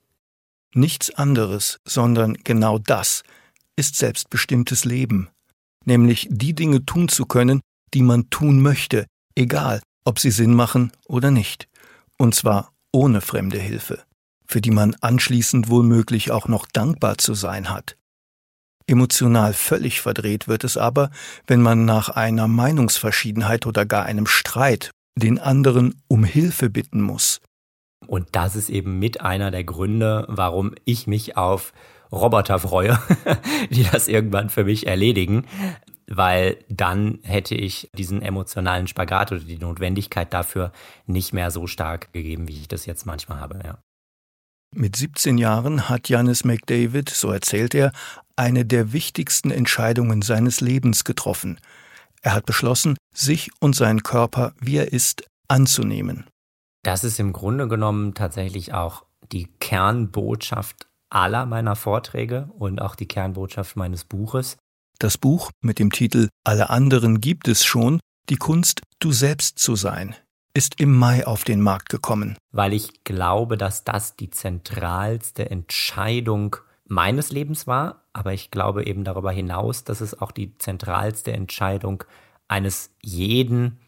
Nichts 0.73 1.13
anderes, 1.13 1.79
sondern 1.85 2.33
genau 2.43 2.79
das 2.79 3.23
ist 3.75 3.95
selbstbestimmtes 3.95 4.85
Leben 4.85 5.29
nämlich 5.85 6.27
die 6.29 6.53
Dinge 6.53 6.85
tun 6.85 7.09
zu 7.09 7.25
können, 7.25 7.61
die 7.93 8.01
man 8.01 8.29
tun 8.29 8.61
möchte, 8.61 9.05
egal 9.35 9.81
ob 10.05 10.19
sie 10.19 10.31
Sinn 10.31 10.53
machen 10.53 10.91
oder 11.07 11.31
nicht, 11.31 11.67
und 12.17 12.35
zwar 12.35 12.71
ohne 12.91 13.21
fremde 13.21 13.59
Hilfe, 13.59 14.03
für 14.45 14.61
die 14.61 14.71
man 14.71 14.95
anschließend 15.01 15.69
womöglich 15.69 16.31
auch 16.31 16.47
noch 16.47 16.65
dankbar 16.65 17.17
zu 17.17 17.33
sein 17.33 17.69
hat. 17.69 17.97
Emotional 18.85 19.53
völlig 19.53 20.01
verdreht 20.01 20.47
wird 20.47 20.63
es 20.63 20.75
aber, 20.75 21.09
wenn 21.47 21.61
man 21.61 21.85
nach 21.85 22.09
einer 22.09 22.47
Meinungsverschiedenheit 22.47 23.65
oder 23.65 23.85
gar 23.85 24.03
einem 24.03 24.27
Streit 24.27 24.91
den 25.15 25.39
anderen 25.39 26.01
um 26.07 26.23
Hilfe 26.23 26.69
bitten 26.69 27.01
muss. 27.01 27.39
Und 28.07 28.27
das 28.33 28.55
ist 28.57 28.69
eben 28.69 28.99
mit 28.99 29.21
einer 29.21 29.51
der 29.51 29.63
Gründe, 29.63 30.25
warum 30.27 30.75
ich 30.83 31.07
mich 31.07 31.37
auf 31.37 31.71
Roboter 32.13 32.59
freue, 32.59 32.99
die 33.71 33.83
das 33.83 34.07
irgendwann 34.07 34.49
für 34.49 34.63
mich 34.63 34.87
erledigen, 34.87 35.45
weil 36.07 36.57
dann 36.69 37.19
hätte 37.23 37.55
ich 37.55 37.89
diesen 37.97 38.21
emotionalen 38.21 38.87
Spagat 38.87 39.31
oder 39.31 39.41
die 39.41 39.57
Notwendigkeit 39.57 40.33
dafür 40.33 40.71
nicht 41.07 41.33
mehr 41.33 41.49
so 41.51 41.67
stark 41.67 42.13
gegeben, 42.13 42.47
wie 42.47 42.59
ich 42.59 42.67
das 42.67 42.85
jetzt 42.85 43.05
manchmal 43.05 43.39
habe, 43.39 43.59
ja. 43.63 43.77
Mit 44.75 44.95
17 44.95 45.37
Jahren 45.37 45.87
hat 45.87 46.09
Janis 46.09 46.45
McDavid, 46.45 47.07
so 47.09 47.31
erzählt 47.31 47.75
er, 47.75 47.91
eine 48.35 48.65
der 48.65 48.91
wichtigsten 48.91 49.51
Entscheidungen 49.51 50.23
seines 50.23 50.61
Lebens 50.61 51.03
getroffen. 51.03 51.59
Er 52.23 52.33
hat 52.33 52.47
beschlossen, 52.47 52.97
sich 53.13 53.51
und 53.59 53.75
seinen 53.75 54.01
Körper, 54.01 54.53
wie 54.59 54.77
er 54.77 54.91
ist, 54.91 55.25
anzunehmen. 55.47 56.25
Das 56.83 57.03
ist 57.03 57.19
im 57.19 57.33
Grunde 57.33 57.67
genommen 57.67 58.15
tatsächlich 58.15 58.73
auch 58.73 59.05
die 59.31 59.47
Kernbotschaft 59.59 60.87
aller 61.13 61.45
meiner 61.45 61.75
Vorträge 61.75 62.49
und 62.57 62.81
auch 62.81 62.95
die 62.95 63.07
Kernbotschaft 63.07 63.75
meines 63.75 64.03
Buches. 64.03 64.57
Das 64.99 65.17
Buch 65.17 65.51
mit 65.61 65.79
dem 65.79 65.91
Titel 65.91 66.29
Alle 66.43 66.69
anderen 66.69 67.21
gibt 67.21 67.47
es 67.47 67.63
schon, 67.63 67.99
die 68.29 68.37
Kunst, 68.37 68.81
du 68.99 69.11
selbst 69.11 69.59
zu 69.59 69.75
sein, 69.75 70.15
ist 70.53 70.79
im 70.79 70.97
Mai 70.97 71.27
auf 71.27 71.43
den 71.43 71.61
Markt 71.61 71.89
gekommen. 71.89 72.37
Weil 72.51 72.73
ich 72.73 73.03
glaube, 73.03 73.57
dass 73.57 73.83
das 73.83 74.15
die 74.15 74.29
zentralste 74.29 75.49
Entscheidung 75.49 76.55
meines 76.85 77.31
Lebens 77.31 77.67
war, 77.67 78.03
aber 78.13 78.33
ich 78.33 78.51
glaube 78.51 78.85
eben 78.85 79.03
darüber 79.03 79.31
hinaus, 79.31 79.83
dass 79.83 80.01
es 80.01 80.19
auch 80.19 80.31
die 80.31 80.57
zentralste 80.57 81.33
Entscheidung 81.33 82.03
eines 82.47 82.91
jeden 83.01 83.79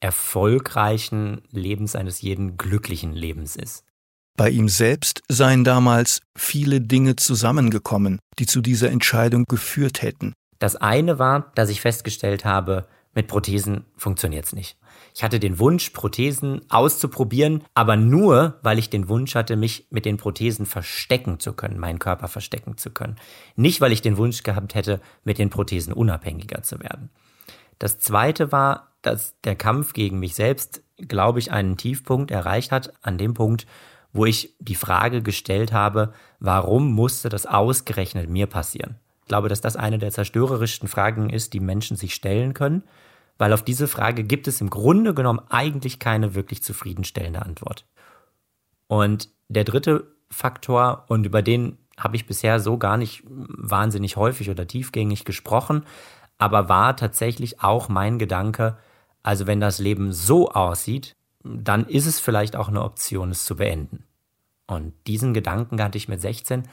erfolgreichen 0.00 1.42
Lebens, 1.50 1.96
eines 1.96 2.20
jeden 2.20 2.56
glücklichen 2.56 3.12
Lebens 3.12 3.56
ist. 3.56 3.84
Bei 4.36 4.48
ihm 4.48 4.68
selbst 4.68 5.22
seien 5.28 5.62
damals 5.62 6.20
viele 6.36 6.80
Dinge 6.80 7.16
zusammengekommen, 7.16 8.18
die 8.38 8.46
zu 8.46 8.60
dieser 8.60 8.90
Entscheidung 8.90 9.44
geführt 9.46 10.02
hätten. 10.02 10.32
Das 10.58 10.76
eine 10.76 11.18
war, 11.18 11.52
dass 11.54 11.68
ich 11.68 11.80
festgestellt 11.80 12.44
habe, 12.44 12.86
mit 13.14 13.28
Prothesen 13.28 13.84
funktioniert's 13.96 14.54
nicht. 14.54 14.78
Ich 15.14 15.22
hatte 15.22 15.38
den 15.38 15.58
Wunsch, 15.58 15.90
Prothesen 15.90 16.62
auszuprobieren, 16.70 17.64
aber 17.74 17.96
nur, 17.96 18.58
weil 18.62 18.78
ich 18.78 18.88
den 18.88 19.08
Wunsch 19.08 19.34
hatte, 19.34 19.56
mich 19.56 19.86
mit 19.90 20.06
den 20.06 20.16
Prothesen 20.16 20.64
verstecken 20.64 21.38
zu 21.38 21.52
können, 21.52 21.78
meinen 21.78 21.98
Körper 21.98 22.28
verstecken 22.28 22.78
zu 22.78 22.90
können. 22.90 23.16
Nicht, 23.54 23.82
weil 23.82 23.92
ich 23.92 24.00
den 24.00 24.16
Wunsch 24.16 24.42
gehabt 24.42 24.74
hätte, 24.74 25.00
mit 25.24 25.36
den 25.36 25.50
Prothesen 25.50 25.92
unabhängiger 25.92 26.62
zu 26.62 26.80
werden. 26.80 27.10
Das 27.78 27.98
zweite 27.98 28.52
war, 28.52 28.92
dass 29.02 29.38
der 29.42 29.56
Kampf 29.56 29.92
gegen 29.92 30.18
mich 30.18 30.34
selbst, 30.34 30.82
glaube 30.96 31.40
ich, 31.40 31.50
einen 31.50 31.76
Tiefpunkt 31.76 32.30
erreicht 32.30 32.72
hat, 32.72 32.94
an 33.02 33.18
dem 33.18 33.34
Punkt, 33.34 33.66
wo 34.12 34.26
ich 34.26 34.54
die 34.58 34.74
Frage 34.74 35.22
gestellt 35.22 35.72
habe, 35.72 36.12
warum 36.38 36.92
musste 36.92 37.28
das 37.28 37.46
ausgerechnet 37.46 38.28
mir 38.28 38.46
passieren? 38.46 38.96
Ich 39.22 39.28
glaube, 39.28 39.48
dass 39.48 39.60
das 39.60 39.76
eine 39.76 39.98
der 39.98 40.10
zerstörerischsten 40.10 40.88
Fragen 40.88 41.30
ist, 41.30 41.54
die 41.54 41.60
Menschen 41.60 41.96
sich 41.96 42.14
stellen 42.14 42.54
können, 42.54 42.82
weil 43.38 43.52
auf 43.52 43.62
diese 43.62 43.88
Frage 43.88 44.24
gibt 44.24 44.48
es 44.48 44.60
im 44.60 44.70
Grunde 44.70 45.14
genommen 45.14 45.40
eigentlich 45.48 45.98
keine 45.98 46.34
wirklich 46.34 46.62
zufriedenstellende 46.62 47.42
Antwort. 47.42 47.86
Und 48.88 49.30
der 49.48 49.64
dritte 49.64 50.06
Faktor, 50.30 51.04
und 51.08 51.24
über 51.24 51.42
den 51.42 51.78
habe 51.96 52.16
ich 52.16 52.26
bisher 52.26 52.60
so 52.60 52.78
gar 52.78 52.96
nicht 52.96 53.22
wahnsinnig 53.26 54.16
häufig 54.16 54.50
oder 54.50 54.66
tiefgängig 54.66 55.24
gesprochen, 55.24 55.84
aber 56.38 56.68
war 56.68 56.96
tatsächlich 56.96 57.62
auch 57.62 57.88
mein 57.88 58.18
Gedanke, 58.18 58.76
also 59.22 59.46
wenn 59.46 59.60
das 59.60 59.78
Leben 59.78 60.12
so 60.12 60.50
aussieht, 60.50 61.16
dann 61.44 61.86
ist 61.86 62.06
es 62.06 62.20
vielleicht 62.20 62.56
auch 62.56 62.68
eine 62.68 62.82
Option, 62.82 63.30
es 63.30 63.44
zu 63.44 63.56
beenden. 63.56 64.04
Und 64.66 64.94
diesen 65.06 65.34
Gedanken 65.34 65.82
hatte 65.82 65.98
ich 65.98 66.08
mit 66.08 66.20
16 66.20 66.64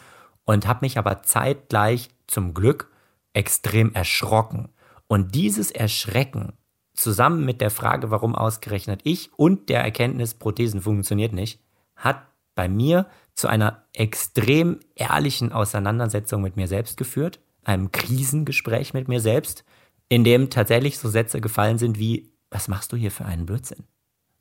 und 0.45 0.67
habe 0.67 0.79
mich 0.81 0.97
aber 0.97 1.23
zeitgleich 1.23 2.09
zum 2.27 2.53
Glück 2.53 2.91
extrem 3.33 3.93
erschrocken. 3.93 4.69
Und 5.07 5.35
dieses 5.35 5.71
Erschrecken 5.71 6.53
zusammen 6.93 7.45
mit 7.45 7.61
der 7.61 7.71
Frage, 7.71 8.11
warum 8.11 8.35
ausgerechnet 8.35 9.01
ich 9.03 9.31
und 9.37 9.69
der 9.69 9.81
Erkenntnis, 9.81 10.33
Prothesen 10.33 10.81
funktioniert 10.81 11.33
nicht, 11.33 11.59
hat 11.95 12.21
bei 12.55 12.67
mir 12.67 13.07
zu 13.35 13.47
einer 13.47 13.83
extrem 13.93 14.79
ehrlichen 14.95 15.51
Auseinandersetzung 15.51 16.41
mit 16.41 16.57
mir 16.57 16.67
selbst 16.67 16.97
geführt, 16.97 17.39
einem 17.63 17.91
Krisengespräch 17.91 18.93
mit 18.93 19.07
mir 19.07 19.21
selbst, 19.21 19.63
in 20.09 20.23
dem 20.23 20.49
tatsächlich 20.49 20.99
so 20.99 21.09
Sätze 21.09 21.39
gefallen 21.39 21.77
sind 21.77 21.99
wie, 21.99 22.31
was 22.49 22.67
machst 22.67 22.91
du 22.91 22.97
hier 22.97 23.11
für 23.11 23.25
einen 23.25 23.45
Blödsinn? 23.45 23.85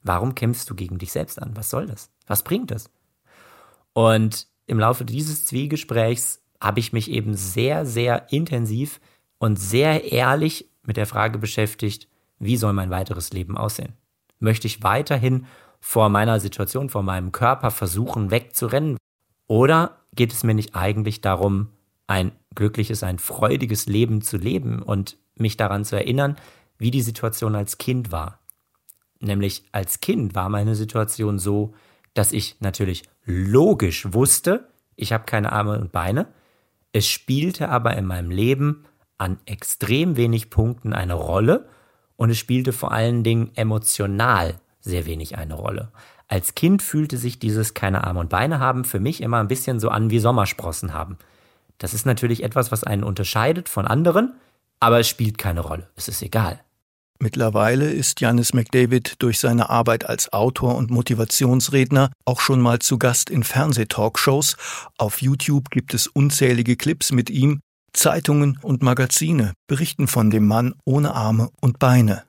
Warum 0.08 0.34
kämpfst 0.34 0.70
du 0.70 0.74
gegen 0.74 0.96
dich 0.96 1.12
selbst 1.12 1.40
an? 1.40 1.54
Was 1.54 1.68
soll 1.68 1.86
das? 1.86 2.10
Was 2.26 2.42
bringt 2.42 2.70
das? 2.70 2.90
Und 3.92 4.46
im 4.66 4.78
Laufe 4.78 5.04
dieses 5.04 5.44
Zwiegesprächs 5.44 6.40
habe 6.62 6.80
ich 6.80 6.94
mich 6.94 7.10
eben 7.10 7.34
sehr, 7.34 7.84
sehr 7.84 8.32
intensiv 8.32 9.00
und 9.36 9.58
sehr 9.60 10.10
ehrlich 10.10 10.70
mit 10.82 10.96
der 10.96 11.06
Frage 11.06 11.38
beschäftigt, 11.38 12.08
wie 12.38 12.56
soll 12.56 12.72
mein 12.72 12.88
weiteres 12.88 13.34
Leben 13.34 13.58
aussehen? 13.58 13.92
Möchte 14.38 14.66
ich 14.66 14.82
weiterhin 14.82 15.44
vor 15.78 16.08
meiner 16.08 16.40
Situation, 16.40 16.88
vor 16.88 17.02
meinem 17.02 17.30
Körper 17.30 17.70
versuchen 17.70 18.30
wegzurennen? 18.30 18.96
Oder 19.46 19.98
geht 20.14 20.32
es 20.32 20.42
mir 20.42 20.54
nicht 20.54 20.74
eigentlich 20.74 21.20
darum, 21.20 21.68
ein 22.06 22.32
glückliches, 22.54 23.02
ein 23.02 23.18
freudiges 23.18 23.84
Leben 23.84 24.22
zu 24.22 24.38
leben 24.38 24.80
und 24.80 25.18
mich 25.34 25.58
daran 25.58 25.84
zu 25.84 25.96
erinnern, 25.96 26.36
wie 26.78 26.90
die 26.90 27.02
Situation 27.02 27.54
als 27.54 27.76
Kind 27.76 28.10
war? 28.10 28.38
Nämlich 29.20 29.64
als 29.72 30.00
Kind 30.00 30.34
war 30.34 30.48
meine 30.48 30.74
Situation 30.74 31.38
so, 31.38 31.74
dass 32.14 32.32
ich 32.32 32.56
natürlich 32.60 33.02
logisch 33.24 34.12
wusste, 34.12 34.68
ich 34.96 35.12
habe 35.12 35.24
keine 35.24 35.52
Arme 35.52 35.78
und 35.78 35.92
Beine. 35.92 36.26
Es 36.92 37.06
spielte 37.06 37.68
aber 37.68 37.96
in 37.96 38.04
meinem 38.04 38.30
Leben 38.30 38.84
an 39.16 39.38
extrem 39.46 40.16
wenig 40.16 40.50
Punkten 40.50 40.92
eine 40.92 41.14
Rolle 41.14 41.68
und 42.16 42.30
es 42.30 42.38
spielte 42.38 42.72
vor 42.72 42.92
allen 42.92 43.22
Dingen 43.22 43.50
emotional 43.54 44.60
sehr 44.80 45.06
wenig 45.06 45.38
eine 45.38 45.54
Rolle. 45.54 45.92
Als 46.26 46.54
Kind 46.54 46.82
fühlte 46.82 47.16
sich 47.16 47.38
dieses 47.38 47.74
keine 47.74 48.04
Arme 48.04 48.20
und 48.20 48.28
Beine 48.28 48.58
haben 48.58 48.84
für 48.84 49.00
mich 49.00 49.22
immer 49.22 49.38
ein 49.38 49.48
bisschen 49.48 49.80
so 49.80 49.88
an 49.88 50.10
wie 50.10 50.18
Sommersprossen 50.18 50.92
haben. 50.92 51.16
Das 51.78 51.94
ist 51.94 52.06
natürlich 52.06 52.42
etwas, 52.42 52.72
was 52.72 52.84
einen 52.84 53.04
unterscheidet 53.04 53.68
von 53.68 53.86
anderen, 53.86 54.34
aber 54.80 55.00
es 55.00 55.08
spielt 55.08 55.38
keine 55.38 55.60
Rolle. 55.60 55.88
Es 55.94 56.08
ist 56.08 56.22
egal. 56.22 56.60
Mittlerweile 57.20 57.90
ist 57.90 58.20
Janis 58.20 58.54
McDavid 58.54 59.16
durch 59.18 59.40
seine 59.40 59.70
Arbeit 59.70 60.08
als 60.08 60.32
Autor 60.32 60.76
und 60.76 60.90
Motivationsredner 60.90 62.12
auch 62.24 62.40
schon 62.40 62.60
mal 62.60 62.78
zu 62.78 62.96
Gast 62.96 63.28
in 63.28 63.42
Fernsehtalkshows. 63.42 64.56
Auf 64.98 65.20
YouTube 65.20 65.70
gibt 65.70 65.94
es 65.94 66.06
unzählige 66.06 66.76
Clips 66.76 67.10
mit 67.10 67.28
ihm. 67.28 67.60
Zeitungen 67.92 68.58
und 68.62 68.82
Magazine 68.82 69.52
berichten 69.66 70.06
von 70.06 70.30
dem 70.30 70.46
Mann 70.46 70.74
ohne 70.84 71.14
Arme 71.14 71.50
und 71.60 71.80
Beine. 71.80 72.22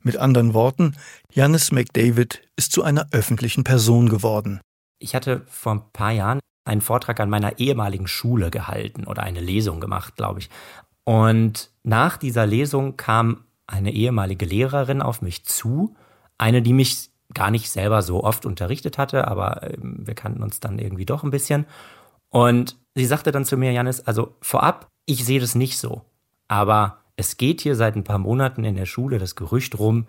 Mit 0.00 0.16
anderen 0.16 0.54
Worten, 0.54 0.96
Janis 1.30 1.70
McDavid 1.70 2.42
ist 2.56 2.72
zu 2.72 2.82
einer 2.82 3.08
öffentlichen 3.12 3.64
Person 3.64 4.08
geworden. 4.08 4.60
Ich 4.98 5.14
hatte 5.14 5.42
vor 5.46 5.74
ein 5.74 5.92
paar 5.92 6.12
Jahren 6.12 6.40
einen 6.64 6.80
Vortrag 6.80 7.20
an 7.20 7.28
meiner 7.28 7.58
ehemaligen 7.58 8.06
Schule 8.06 8.50
gehalten 8.50 9.04
oder 9.04 9.22
eine 9.22 9.40
Lesung 9.40 9.80
gemacht, 9.80 10.16
glaube 10.16 10.40
ich. 10.40 10.48
Und 11.04 11.70
nach 11.82 12.16
dieser 12.16 12.46
Lesung 12.46 12.96
kam 12.96 13.44
eine 13.66 13.92
ehemalige 13.92 14.44
Lehrerin 14.44 15.02
auf 15.02 15.22
mich 15.22 15.44
zu, 15.44 15.94
eine, 16.38 16.62
die 16.62 16.72
mich 16.72 17.10
gar 17.34 17.50
nicht 17.50 17.70
selber 17.70 18.02
so 18.02 18.24
oft 18.24 18.44
unterrichtet 18.44 18.98
hatte, 18.98 19.28
aber 19.28 19.62
ähm, 19.62 20.06
wir 20.06 20.14
kannten 20.14 20.42
uns 20.42 20.60
dann 20.60 20.78
irgendwie 20.78 21.06
doch 21.06 21.22
ein 21.22 21.30
bisschen. 21.30 21.66
Und 22.28 22.76
sie 22.94 23.06
sagte 23.06 23.32
dann 23.32 23.44
zu 23.44 23.56
mir, 23.56 23.72
Janis, 23.72 24.00
also 24.00 24.36
vorab, 24.40 24.88
ich 25.06 25.24
sehe 25.24 25.40
das 25.40 25.54
nicht 25.54 25.78
so, 25.78 26.02
aber 26.48 26.98
es 27.16 27.36
geht 27.36 27.60
hier 27.60 27.76
seit 27.76 27.96
ein 27.96 28.04
paar 28.04 28.18
Monaten 28.18 28.64
in 28.64 28.76
der 28.76 28.86
Schule 28.86 29.18
das 29.18 29.36
Gerücht 29.36 29.78
rum, 29.78 30.06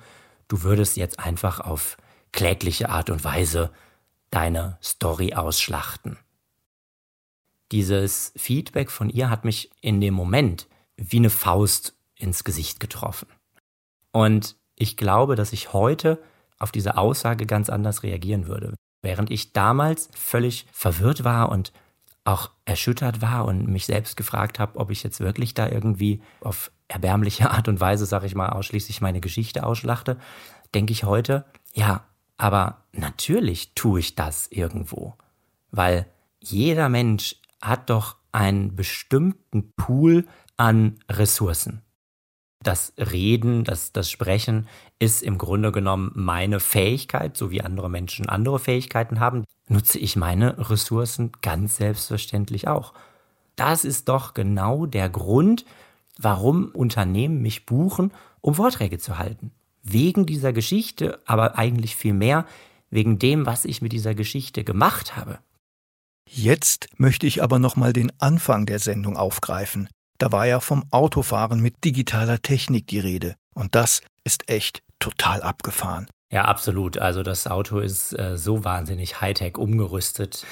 du 0.47 0.63
würdest 0.63 0.97
jetzt 0.97 1.19
einfach 1.19 1.59
auf 1.59 1.97
klägliche 2.31 2.89
Art 2.89 3.09
und 3.09 3.23
Weise 3.23 3.71
deine 4.29 4.77
Story 4.81 5.33
ausschlachten. 5.33 6.17
Dieses 7.71 8.33
Feedback 8.35 8.91
von 8.91 9.09
ihr 9.09 9.29
hat 9.29 9.45
mich 9.45 9.71
in 9.81 10.01
dem 10.01 10.13
Moment 10.13 10.67
wie 10.95 11.17
eine 11.17 11.29
Faust 11.29 11.95
ins 12.15 12.43
Gesicht 12.43 12.79
getroffen. 12.79 13.27
Und 14.13 14.55
ich 14.75 14.95
glaube, 14.95 15.35
dass 15.35 15.51
ich 15.51 15.73
heute 15.73 16.21
auf 16.59 16.71
diese 16.71 16.97
Aussage 16.97 17.45
ganz 17.45 17.69
anders 17.69 18.03
reagieren 18.03 18.47
würde. 18.47 18.73
Während 19.01 19.31
ich 19.31 19.51
damals 19.51 20.09
völlig 20.13 20.65
verwirrt 20.71 21.25
war 21.25 21.49
und 21.49 21.73
auch 22.23 22.51
erschüttert 22.63 23.21
war 23.21 23.45
und 23.45 23.67
mich 23.67 23.85
selbst 23.85 24.15
gefragt 24.15 24.59
habe, 24.59 24.79
ob 24.79 24.91
ich 24.91 25.03
jetzt 25.03 25.19
wirklich 25.19 25.53
da 25.53 25.67
irgendwie 25.67 26.21
auf 26.39 26.71
erbärmliche 26.87 27.49
Art 27.51 27.67
und 27.67 27.81
Weise, 27.81 28.05
sag 28.05 28.23
ich 28.23 28.35
mal, 28.35 28.49
ausschließlich 28.49 29.01
meine 29.01 29.19
Geschichte 29.19 29.65
ausschlachte, 29.65 30.17
denke 30.73 30.93
ich 30.93 31.03
heute, 31.03 31.45
ja, 31.73 32.05
aber 32.37 32.85
natürlich 32.93 33.73
tue 33.75 33.99
ich 33.99 34.15
das 34.15 34.47
irgendwo. 34.47 35.15
Weil 35.71 36.05
jeder 36.39 36.87
Mensch 36.87 37.35
hat 37.61 37.89
doch 37.89 38.15
einen 38.31 38.75
bestimmten 38.75 39.73
Pool 39.75 40.27
an 40.55 40.99
Ressourcen 41.09 41.82
das 42.63 42.93
Reden, 42.97 43.63
das, 43.63 43.91
das 43.91 44.09
Sprechen 44.09 44.67
ist 44.99 45.21
im 45.21 45.37
Grunde 45.37 45.71
genommen 45.71 46.11
meine 46.15 46.59
Fähigkeit, 46.59 47.37
so 47.37 47.51
wie 47.51 47.61
andere 47.61 47.89
Menschen 47.89 48.29
andere 48.29 48.59
Fähigkeiten 48.59 49.19
haben, 49.19 49.43
nutze 49.67 49.99
ich 49.99 50.15
meine 50.15 50.69
Ressourcen 50.69 51.31
ganz 51.41 51.77
selbstverständlich 51.77 52.67
auch. 52.67 52.93
Das 53.55 53.85
ist 53.85 54.09
doch 54.09 54.33
genau 54.33 54.85
der 54.85 55.09
Grund, 55.09 55.65
warum 56.17 56.69
Unternehmen 56.69 57.41
mich 57.41 57.65
buchen, 57.65 58.11
um 58.41 58.55
Vorträge 58.55 58.97
zu 58.97 59.17
halten. 59.17 59.51
Wegen 59.83 60.25
dieser 60.25 60.53
Geschichte, 60.53 61.19
aber 61.25 61.57
eigentlich 61.57 61.95
viel 61.95 62.13
mehr 62.13 62.45
wegen 62.89 63.19
dem, 63.19 63.45
was 63.45 63.65
ich 63.65 63.81
mit 63.81 63.91
dieser 63.91 64.15
Geschichte 64.15 64.63
gemacht 64.63 65.15
habe. 65.15 65.39
Jetzt 66.29 66.87
möchte 66.97 67.27
ich 67.27 67.43
aber 67.43 67.59
noch 67.59 67.75
mal 67.75 67.93
den 67.93 68.11
Anfang 68.19 68.65
der 68.65 68.79
Sendung 68.79 69.17
aufgreifen. 69.17 69.89
Da 70.17 70.31
war 70.31 70.45
ja 70.45 70.59
vom 70.59 70.83
Autofahren 70.91 71.59
mit 71.59 71.83
digitaler 71.83 72.41
Technik 72.41 72.87
die 72.87 72.99
Rede. 72.99 73.35
Und 73.53 73.75
das 73.75 74.01
ist 74.23 74.49
echt 74.49 74.81
total 74.99 75.41
abgefahren. 75.41 76.07
Ja, 76.33 76.45
absolut. 76.45 76.97
Also 76.97 77.21
das 77.21 77.45
Auto 77.45 77.77
ist 77.77 78.17
äh, 78.17 78.37
so 78.37 78.63
wahnsinnig 78.63 79.21
Hightech 79.21 79.55
umgerüstet, 79.55 80.47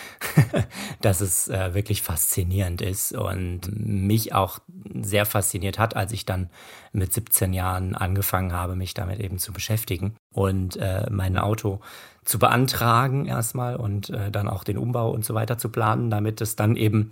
dass 1.02 1.22
es 1.22 1.48
äh, 1.48 1.74
wirklich 1.74 2.04
faszinierend 2.04 2.84
ist 2.84 3.14
und 3.14 3.62
mich 3.76 4.36
auch 4.36 4.60
sehr 5.02 5.26
fasziniert 5.26 5.80
hat, 5.80 5.96
als 5.96 6.12
ich 6.12 6.24
dann 6.24 6.52
mit 6.92 7.12
17 7.12 7.52
Jahren 7.52 7.96
angefangen 7.96 8.54
habe, 8.54 8.76
mich 8.76 8.94
damit 8.94 9.20
eben 9.20 9.40
zu 9.40 9.54
beschäftigen 9.54 10.16
und 10.32 10.78
äh, 10.78 11.08
mein 11.10 11.36
Auto 11.36 11.80
zu 12.26 12.38
beantragen 12.38 13.26
erstmal 13.26 13.76
und 13.76 14.12
äh, 14.12 14.30
dann 14.30 14.50
auch 14.50 14.64
den 14.64 14.78
Umbau 14.78 15.10
und 15.10 15.26
so 15.26 15.34
weiter 15.34 15.58
zu 15.58 15.70
planen, 15.70 16.12
damit 16.12 16.42
es 16.42 16.56
dann 16.56 16.76
eben 16.76 17.10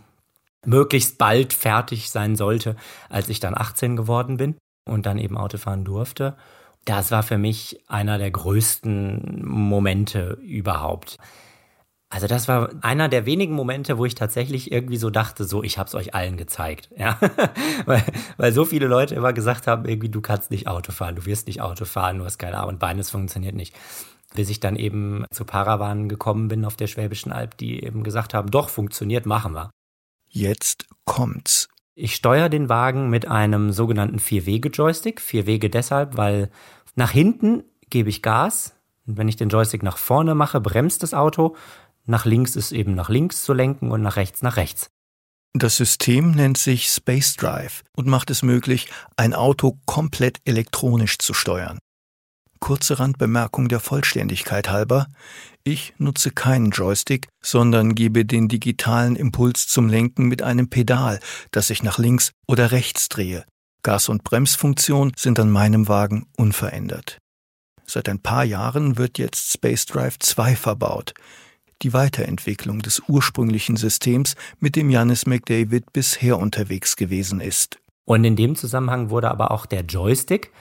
möglichst 0.65 1.17
bald 1.17 1.54
fertig 1.54 2.10
sein 2.12 2.36
sollte, 2.36 2.76
als 3.10 3.30
ich 3.30 3.39
dann 3.39 3.58
18 3.58 3.95
geworden 3.95 4.38
bin 4.38 4.56
und 4.86 5.06
dann 5.06 5.17
eben 5.17 5.38
Auto 5.38 5.58
fahren 5.58 5.86
durfte. 5.86 6.36
Das 6.86 7.12
war 7.12 7.24
für 7.24 7.38
mich 7.38 7.84
einer 7.88 8.17
der 8.17 8.32
größten 8.32 9.45
Momente 9.45 10.38
überhaupt. 10.41 11.17
Also 12.12 12.26
das 12.26 12.48
war 12.48 12.72
einer 12.82 13.08
der 13.08 13.28
wenigen 13.28 13.54
Momente, 13.54 14.00
wo 14.00 14.06
ich 14.06 14.15
tatsächlich 14.15 14.72
irgendwie 14.72 14.98
so 14.98 15.12
dachte, 15.12 15.43
so 15.43 15.62
ich 15.62 15.78
hab's 15.78 15.93
euch 15.93 16.15
allen 16.15 16.38
gezeigt, 16.38 16.89
ja, 16.98 17.19
weil, 17.86 18.04
weil 18.38 18.52
so 18.52 18.65
viele 18.65 18.88
Leute 18.88 19.13
immer 19.13 19.32
gesagt 19.32 19.67
haben, 19.67 19.86
irgendwie 19.86 20.10
du 20.10 20.19
kannst 20.19 20.50
nicht 20.50 20.67
Auto 20.67 20.91
fahren, 20.91 21.15
du 21.15 21.26
wirst 21.28 21.45
nicht 21.45 21.62
Auto 21.62 21.86
fahren, 21.86 22.17
du 22.17 22.26
hast 22.26 22.39
keine 22.39 22.58
Arme 22.58 22.69
und 22.69 22.80
Beine, 22.80 23.02
es 23.02 23.12
funktioniert 23.12 23.54
nicht. 23.54 23.76
Bis 24.34 24.50
ich 24.50 24.60
dann 24.60 24.76
eben 24.76 25.26
zu 25.32 25.45
Paravan 25.45 26.10
gekommen 26.10 26.48
bin 26.48 26.65
auf 26.65 26.76
der 26.76 26.88
Schwäbischen 26.88 27.32
Alb, 27.32 27.58
die 27.58 27.84
eben 27.84 28.04
gesagt 28.04 28.34
haben, 28.34 28.50
doch 28.50 28.69
funktioniert, 28.69 29.28
machen 29.28 29.54
wir. 29.54 29.69
Jetzt 30.29 30.87
kommt's. 31.05 31.69
Ich 31.95 32.15
steuere 32.15 32.49
den 32.49 32.69
Wagen 32.69 33.09
mit 33.09 33.27
einem 33.27 33.71
sogenannten 33.73 34.19
Vier-Wege-Joystick. 34.19 35.19
Vier 35.19 35.47
Wege 35.47 35.69
deshalb, 35.69 36.15
weil 36.15 36.49
nach 36.95 37.11
hinten 37.11 37.63
gebe 37.89 38.09
ich 38.09 38.21
Gas. 38.21 38.75
Und 39.05 39.17
wenn 39.17 39.27
ich 39.27 39.35
den 39.35 39.49
Joystick 39.49 39.83
nach 39.83 39.97
vorne 39.97 40.35
mache, 40.35 40.61
bremst 40.61 41.03
das 41.03 41.13
Auto. 41.13 41.55
Nach 42.05 42.25
links 42.25 42.55
ist 42.55 42.71
eben 42.71 42.93
nach 42.93 43.09
links 43.09 43.43
zu 43.43 43.53
lenken 43.53 43.91
und 43.91 44.01
nach 44.01 44.15
rechts 44.15 44.41
nach 44.41 44.55
rechts. 44.55 44.91
Das 45.53 45.77
System 45.77 46.31
nennt 46.31 46.59
sich 46.59 46.87
Space 46.89 47.35
Drive 47.35 47.83
und 47.95 48.07
macht 48.07 48.29
es 48.29 48.43
möglich, 48.43 48.87
ein 49.17 49.33
Auto 49.33 49.79
komplett 49.85 50.37
elektronisch 50.45 51.17
zu 51.17 51.33
steuern. 51.33 51.79
Kurze 52.60 53.00
Randbemerkung 53.00 53.67
der 53.67 53.80
Vollständigkeit 53.80 54.69
halber. 54.69 55.08
Ich 55.63 55.93
nutze 55.98 56.32
keinen 56.32 56.72
Joystick, 56.72 57.28
sondern 57.41 57.95
gebe 57.95 58.26
den 58.26 58.48
digitalen 58.48 59.15
Impuls 59.15 59.67
zum 59.67 59.88
Lenken 59.88 60.28
mit 60.28 60.41
einem 60.41 60.69
Pedal, 60.69 61.19
das 61.52 61.69
ich 61.69 61.84
nach 61.84 61.98
links 61.98 62.32
oder 62.48 62.72
rechts 62.72 63.10
drehe. 63.10 63.45
Gas- 63.84 64.10
und 64.10 64.24
Bremsfunktion 64.24 65.13
sind 65.15 65.39
an 65.39 65.50
meinem 65.50 65.88
Wagen 65.88 66.28
unverändert. 66.38 67.17
Seit 67.86 68.10
ein 68.10 68.19
paar 68.19 68.43
Jahren 68.43 68.98
wird 68.98 69.17
jetzt 69.17 69.52
Space 69.52 69.86
Drive 69.86 70.19
2 70.19 70.56
verbaut. 70.56 71.13
Die 71.82 71.93
Weiterentwicklung 71.93 72.82
des 72.82 73.02
ursprünglichen 73.08 73.78
Systems, 73.78 74.36
mit 74.60 74.76
dem 74.76 74.89
Janis 74.89 75.26
McDavid 75.26 75.93
bisher 75.93 76.38
unterwegs 76.38 76.98
gewesen 76.98 77.39
ist. 77.39 77.80
Und 78.06 78.26
in 78.26 78.36
dem 78.36 78.56
Zusammenhang 78.56 79.10
wurde 79.12 79.32
aber 79.32 79.52
auch 79.52 79.65
der 79.65 79.82
Joystick 79.82 80.52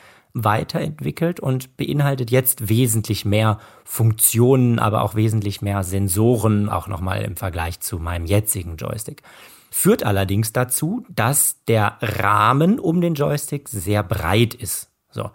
weiterentwickelt 0.45 1.41
und 1.41 1.77
beinhaltet 1.77 2.31
jetzt 2.31 2.69
wesentlich 2.69 3.25
mehr 3.25 3.59
Funktionen, 3.85 4.79
aber 4.79 5.03
auch 5.03 5.15
wesentlich 5.15 5.63
mehr 5.63 5.83
Sensoren, 5.85 6.69
auch 6.69 6.89
nochmal 6.89 7.23
im 7.23 7.37
Vergleich 7.37 7.81
zu 7.81 7.99
meinem 7.99 8.27
jetzigen 8.27 8.77
Joystick. 8.77 9.23
Führt 9.71 10.03
allerdings 10.03 10.53
dazu, 10.53 11.05
dass 11.09 11.63
der 11.67 11.99
Rahmen 12.01 12.79
um 12.79 13.01
den 13.01 13.15
Joystick 13.15 13.69
sehr 13.69 14.03
breit 14.03 14.55
ist. 14.55 14.91
So, 15.11 15.31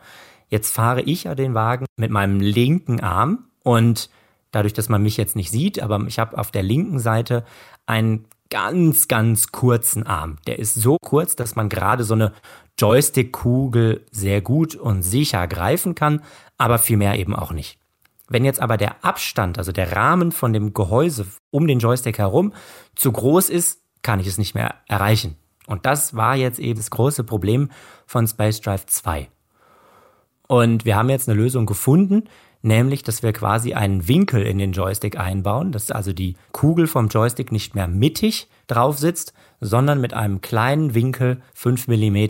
jetzt 0.50 0.72
fahre 0.74 1.02
ich 1.02 1.26
ja 1.26 1.36
den 1.36 1.54
Wagen 1.54 1.86
mit 1.98 2.12
meinem 2.12 2.40
linken 2.40 3.00
Arm 3.00 3.46
und 3.64 4.10
dadurch, 4.52 4.74
dass 4.74 4.90
man 4.90 5.04
mich 5.04 5.18
jetzt 5.18 5.36
nicht 5.36 5.52
sieht, 5.52 5.82
aber 5.82 6.04
ich 6.08 6.20
habe 6.20 6.38
auf 6.38 6.52
der 6.52 6.64
linken 6.64 7.00
Seite 7.00 7.44
einen 7.86 8.26
ganz, 8.50 9.08
ganz 9.08 9.52
kurzen 9.52 10.06
Arm. 10.06 10.38
Der 10.48 10.60
ist 10.60 10.76
so 10.76 10.98
kurz, 11.02 11.36
dass 11.36 11.56
man 11.56 11.70
gerade 11.70 12.04
so 12.04 12.14
eine 12.14 12.34
Joystick-Kugel 12.80 14.06
sehr 14.12 14.42
gut 14.42 14.76
und 14.76 15.04
sicher 15.04 15.48
greifen 15.48 15.96
kann, 15.96 16.22
aber 16.58 16.80
viel 16.80 16.98
mehr 16.98 17.18
eben 17.18 17.36
auch 17.36 17.52
nicht. 17.52 17.78
Wenn 18.30 18.46
jetzt 18.46 18.62
aber 18.62 18.78
der 18.78 19.04
Abstand, 19.04 19.58
also 19.58 19.72
der 19.72 19.92
Rahmen 19.92 20.32
von 20.32 20.54
dem 20.54 20.74
Gehäuse 20.74 21.28
um 21.52 21.68
den 21.68 21.80
Joystick 21.80 22.18
herum 22.18 22.54
zu 22.96 23.12
groß 23.12 23.50
ist, 23.50 23.82
kann 24.02 24.20
ich 24.20 24.28
es 24.28 24.38
nicht 24.38 24.56
mehr 24.56 24.76
erreichen. 24.88 25.36
Und 25.68 25.86
das 25.86 26.16
war 26.16 26.36
jetzt 26.36 26.60
eben 26.60 26.80
das 26.80 26.90
große 26.90 27.24
Problem 27.24 27.70
von 28.06 28.28
Space 28.28 28.62
Drive 28.62 28.86
2. 28.86 29.30
Und 30.48 30.86
wir 30.86 30.96
haben 30.96 31.10
jetzt 31.10 31.30
eine 31.30 31.40
Lösung 31.40 31.66
gefunden, 31.66 32.26
nämlich, 32.64 33.04
dass 33.04 33.22
wir 33.22 33.34
quasi 33.34 33.74
einen 33.74 34.08
Winkel 34.08 34.42
in 34.42 34.58
den 34.58 34.72
Joystick 34.72 35.20
einbauen, 35.20 35.72
dass 35.72 35.92
also 35.92 36.14
die 36.14 36.36
Kugel 36.52 36.88
vom 36.88 37.10
Joystick 37.10 37.52
nicht 37.52 37.76
mehr 37.76 37.88
mittig 37.88 38.48
drauf 38.68 38.98
sitzt, 38.98 39.34
sondern 39.60 40.02
mit 40.02 40.14
einem 40.14 40.42
kleinen 40.42 40.94
Winkel 40.94 41.42
5 41.54 41.88
mm 41.88 42.28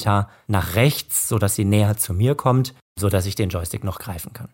nach 0.47 0.75
rechts, 0.75 1.27
sodass 1.27 1.55
sie 1.55 1.65
näher 1.65 1.97
zu 1.97 2.13
mir 2.13 2.35
kommt, 2.35 2.73
sodass 2.99 3.25
ich 3.25 3.35
den 3.35 3.49
Joystick 3.49 3.83
noch 3.83 3.99
greifen 3.99 4.33
kann. 4.33 4.49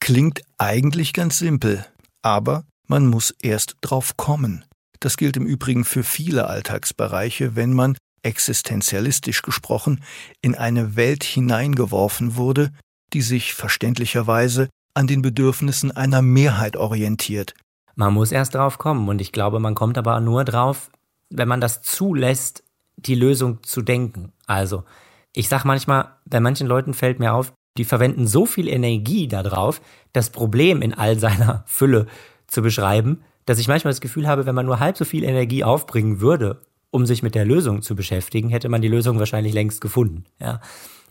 Klingt 0.00 0.42
eigentlich 0.58 1.12
ganz 1.12 1.38
simpel, 1.38 1.84
aber 2.22 2.64
man 2.86 3.06
muss 3.06 3.30
erst 3.42 3.76
drauf 3.80 4.16
kommen. 4.16 4.64
Das 5.00 5.16
gilt 5.16 5.36
im 5.36 5.46
Übrigen 5.46 5.84
für 5.84 6.02
viele 6.02 6.46
Alltagsbereiche, 6.46 7.56
wenn 7.56 7.72
man, 7.72 7.96
existenzialistisch 8.22 9.42
gesprochen, 9.42 10.02
in 10.40 10.54
eine 10.54 10.96
Welt 10.96 11.24
hineingeworfen 11.24 12.36
wurde, 12.36 12.70
die 13.12 13.22
sich 13.22 13.54
verständlicherweise 13.54 14.68
an 14.94 15.06
den 15.06 15.22
Bedürfnissen 15.22 15.90
einer 15.90 16.22
Mehrheit 16.22 16.76
orientiert. 16.76 17.54
Man 17.96 18.14
muss 18.14 18.32
erst 18.32 18.54
drauf 18.54 18.78
kommen 18.78 19.08
und 19.08 19.20
ich 19.20 19.32
glaube, 19.32 19.60
man 19.60 19.74
kommt 19.74 19.98
aber 19.98 20.18
nur 20.20 20.44
drauf, 20.44 20.90
wenn 21.30 21.48
man 21.48 21.60
das 21.60 21.82
zulässt, 21.82 22.62
die 22.96 23.14
Lösung 23.14 23.62
zu 23.62 23.82
denken. 23.82 24.32
Also, 24.46 24.84
ich 25.32 25.48
sag 25.48 25.64
manchmal, 25.64 26.08
bei 26.26 26.40
manchen 26.40 26.66
Leuten 26.66 26.94
fällt 26.94 27.18
mir 27.18 27.34
auf, 27.34 27.52
die 27.76 27.84
verwenden 27.84 28.26
so 28.26 28.46
viel 28.46 28.68
Energie 28.68 29.26
darauf, 29.26 29.80
das 30.12 30.30
Problem 30.30 30.80
in 30.80 30.94
all 30.94 31.18
seiner 31.18 31.64
Fülle 31.66 32.06
zu 32.46 32.62
beschreiben, 32.62 33.22
dass 33.46 33.58
ich 33.58 33.68
manchmal 33.68 33.92
das 33.92 34.00
Gefühl 34.00 34.26
habe, 34.26 34.46
wenn 34.46 34.54
man 34.54 34.66
nur 34.66 34.80
halb 34.80 34.96
so 34.96 35.04
viel 35.04 35.24
Energie 35.24 35.64
aufbringen 35.64 36.20
würde, 36.20 36.62
um 36.90 37.06
sich 37.06 37.22
mit 37.22 37.34
der 37.34 37.44
Lösung 37.44 37.82
zu 37.82 37.96
beschäftigen, 37.96 38.48
hätte 38.48 38.68
man 38.68 38.80
die 38.80 38.88
Lösung 38.88 39.18
wahrscheinlich 39.18 39.52
längst 39.52 39.80
gefunden. 39.80 40.24
Ja. 40.40 40.60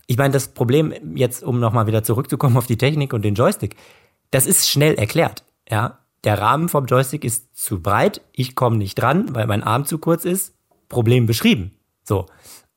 Ich 0.06 0.16
meine, 0.16 0.32
das 0.32 0.48
Problem 0.48 1.16
jetzt, 1.16 1.42
um 1.42 1.60
nochmal 1.60 1.86
wieder 1.86 2.02
zurückzukommen 2.02 2.56
auf 2.56 2.66
die 2.66 2.78
Technik 2.78 3.12
und 3.12 3.22
den 3.22 3.34
Joystick, 3.34 3.76
das 4.30 4.46
ist 4.46 4.68
schnell 4.68 4.94
erklärt. 4.94 5.44
Ja, 5.68 5.98
der 6.24 6.40
Rahmen 6.40 6.68
vom 6.68 6.86
Joystick 6.86 7.24
ist 7.24 7.56
zu 7.56 7.80
breit, 7.80 8.20
ich 8.32 8.54
komme 8.54 8.76
nicht 8.76 8.94
dran, 8.96 9.34
weil 9.34 9.46
mein 9.46 9.62
Arm 9.62 9.84
zu 9.84 9.98
kurz 9.98 10.24
ist. 10.24 10.54
Problem 10.88 11.26
beschrieben. 11.26 11.72
So, 12.02 12.26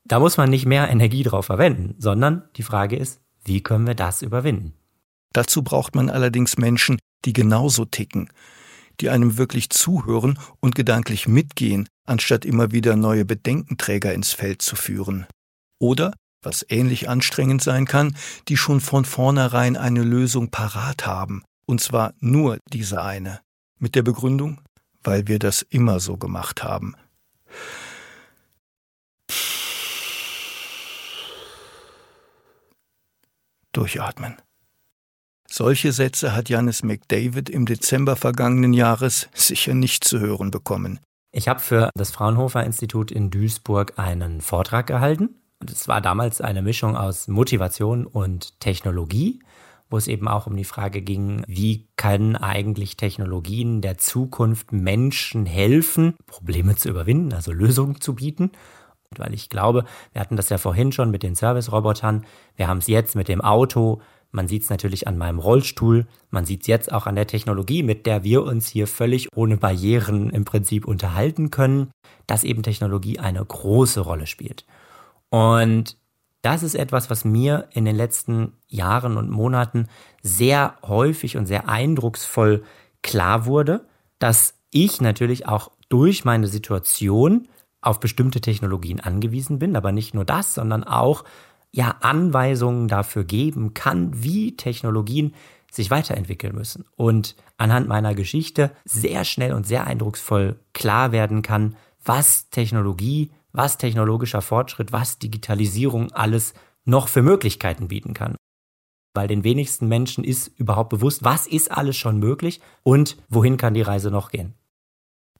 da 0.04 0.20
muss 0.20 0.36
man 0.36 0.50
nicht 0.50 0.66
mehr 0.66 0.88
Energie 0.88 1.22
drauf 1.22 1.46
verwenden, 1.46 1.94
sondern 1.98 2.48
die 2.56 2.62
Frage 2.62 2.96
ist, 2.96 3.20
wie 3.44 3.62
können 3.62 3.86
wir 3.86 3.94
das 3.94 4.22
überwinden? 4.22 4.74
Dazu 5.32 5.62
braucht 5.62 5.94
man 5.94 6.10
allerdings 6.10 6.56
Menschen, 6.56 6.98
die 7.24 7.32
genauso 7.32 7.84
ticken, 7.84 8.30
die 9.00 9.10
einem 9.10 9.38
wirklich 9.38 9.70
zuhören 9.70 10.38
und 10.60 10.74
gedanklich 10.74 11.28
mitgehen, 11.28 11.88
anstatt 12.06 12.44
immer 12.44 12.72
wieder 12.72 12.96
neue 12.96 13.24
Bedenkenträger 13.24 14.12
ins 14.14 14.32
Feld 14.32 14.62
zu 14.62 14.76
führen. 14.76 15.26
Oder, 15.78 16.12
was 16.42 16.64
ähnlich 16.68 17.08
anstrengend 17.08 17.62
sein 17.62 17.84
kann, 17.84 18.16
die 18.48 18.56
schon 18.56 18.80
von 18.80 19.04
vornherein 19.04 19.76
eine 19.76 20.02
Lösung 20.02 20.50
parat 20.50 21.06
haben, 21.06 21.42
und 21.66 21.80
zwar 21.80 22.14
nur 22.20 22.58
diese 22.72 23.02
eine. 23.02 23.40
Mit 23.78 23.94
der 23.94 24.02
Begründung, 24.02 24.60
weil 25.02 25.28
wir 25.28 25.38
das 25.38 25.62
immer 25.62 26.00
so 26.00 26.16
gemacht 26.16 26.62
haben. 26.62 26.94
Durchatmen. 33.72 34.36
Solche 35.50 35.92
Sätze 35.92 36.34
hat 36.34 36.48
Janis 36.48 36.82
McDavid 36.82 37.48
im 37.48 37.64
Dezember 37.64 38.16
vergangenen 38.16 38.72
Jahres 38.74 39.28
sicher 39.32 39.72
nicht 39.72 40.04
zu 40.04 40.20
hören 40.20 40.50
bekommen. 40.50 41.00
Ich 41.32 41.48
habe 41.48 41.60
für 41.60 41.90
das 41.94 42.10
Fraunhofer 42.10 42.64
Institut 42.64 43.10
in 43.10 43.30
Duisburg 43.30 43.98
einen 43.98 44.40
Vortrag 44.40 44.86
gehalten. 44.86 45.36
Es 45.66 45.88
war 45.88 46.00
damals 46.00 46.40
eine 46.40 46.62
Mischung 46.62 46.96
aus 46.96 47.28
Motivation 47.28 48.06
und 48.06 48.60
Technologie 48.60 49.40
wo 49.90 49.96
es 49.96 50.08
eben 50.08 50.28
auch 50.28 50.46
um 50.46 50.56
die 50.56 50.64
Frage 50.64 51.02
ging, 51.02 51.42
wie 51.46 51.88
können 51.96 52.36
eigentlich 52.36 52.96
Technologien 52.96 53.80
der 53.80 53.98
Zukunft 53.98 54.72
Menschen 54.72 55.46
helfen, 55.46 56.14
Probleme 56.26 56.76
zu 56.76 56.88
überwinden, 56.88 57.32
also 57.32 57.52
Lösungen 57.52 58.00
zu 58.00 58.14
bieten. 58.14 58.52
Und 59.10 59.18
weil 59.18 59.32
ich 59.32 59.48
glaube, 59.48 59.84
wir 60.12 60.20
hatten 60.20 60.36
das 60.36 60.50
ja 60.50 60.58
vorhin 60.58 60.92
schon 60.92 61.10
mit 61.10 61.22
den 61.22 61.34
Service-Robotern, 61.34 62.26
wir 62.56 62.68
haben 62.68 62.78
es 62.78 62.86
jetzt 62.86 63.16
mit 63.16 63.28
dem 63.28 63.40
Auto, 63.40 64.02
man 64.30 64.46
sieht 64.46 64.64
es 64.64 64.70
natürlich 64.70 65.08
an 65.08 65.16
meinem 65.16 65.38
Rollstuhl, 65.38 66.06
man 66.30 66.44
sieht 66.44 66.62
es 66.62 66.66
jetzt 66.66 66.92
auch 66.92 67.06
an 67.06 67.14
der 67.14 67.26
Technologie, 67.26 67.82
mit 67.82 68.04
der 68.04 68.24
wir 68.24 68.42
uns 68.42 68.68
hier 68.68 68.86
völlig 68.86 69.28
ohne 69.34 69.56
Barrieren 69.56 70.28
im 70.28 70.44
Prinzip 70.44 70.86
unterhalten 70.86 71.50
können, 71.50 71.90
dass 72.26 72.44
eben 72.44 72.62
Technologie 72.62 73.18
eine 73.18 73.42
große 73.42 74.00
Rolle 74.00 74.26
spielt. 74.26 74.66
Und 75.30 75.96
das 76.42 76.62
ist 76.62 76.74
etwas, 76.74 77.10
was 77.10 77.24
mir 77.24 77.68
in 77.72 77.84
den 77.84 77.96
letzten 77.96 78.54
Jahren 78.68 79.16
und 79.16 79.30
Monaten 79.30 79.88
sehr 80.22 80.76
häufig 80.82 81.36
und 81.36 81.46
sehr 81.46 81.68
eindrucksvoll 81.68 82.62
klar 83.02 83.46
wurde, 83.46 83.86
dass 84.18 84.54
ich 84.70 85.00
natürlich 85.00 85.46
auch 85.48 85.70
durch 85.88 86.24
meine 86.24 86.46
Situation 86.46 87.48
auf 87.80 88.00
bestimmte 88.00 88.40
Technologien 88.40 89.00
angewiesen 89.00 89.58
bin, 89.58 89.76
aber 89.76 89.92
nicht 89.92 90.14
nur 90.14 90.24
das, 90.24 90.54
sondern 90.54 90.84
auch 90.84 91.24
ja 91.70 91.96
Anweisungen 92.00 92.88
dafür 92.88 93.24
geben 93.24 93.74
kann, 93.74 94.22
wie 94.22 94.56
Technologien 94.56 95.34
sich 95.70 95.90
weiterentwickeln 95.90 96.54
müssen. 96.54 96.84
Und 96.96 97.36
anhand 97.56 97.88
meiner 97.88 98.14
Geschichte 98.14 98.70
sehr 98.84 99.24
schnell 99.24 99.52
und 99.52 99.66
sehr 99.66 99.86
eindrucksvoll 99.86 100.58
klar 100.72 101.12
werden 101.12 101.42
kann, 101.42 101.76
was 102.04 102.48
Technologie 102.50 103.30
was 103.58 103.76
technologischer 103.76 104.40
Fortschritt, 104.40 104.92
was 104.92 105.18
Digitalisierung 105.18 106.12
alles 106.12 106.54
noch 106.84 107.08
für 107.08 107.22
Möglichkeiten 107.22 107.88
bieten 107.88 108.14
kann. 108.14 108.36
Weil 109.14 109.26
den 109.26 109.42
wenigsten 109.42 109.88
Menschen 109.88 110.22
ist 110.22 110.52
überhaupt 110.58 110.90
bewusst, 110.90 111.24
was 111.24 111.48
ist 111.48 111.72
alles 111.72 111.96
schon 111.96 112.20
möglich 112.20 112.60
und 112.84 113.16
wohin 113.28 113.56
kann 113.56 113.74
die 113.74 113.82
Reise 113.82 114.12
noch 114.12 114.30
gehen. 114.30 114.54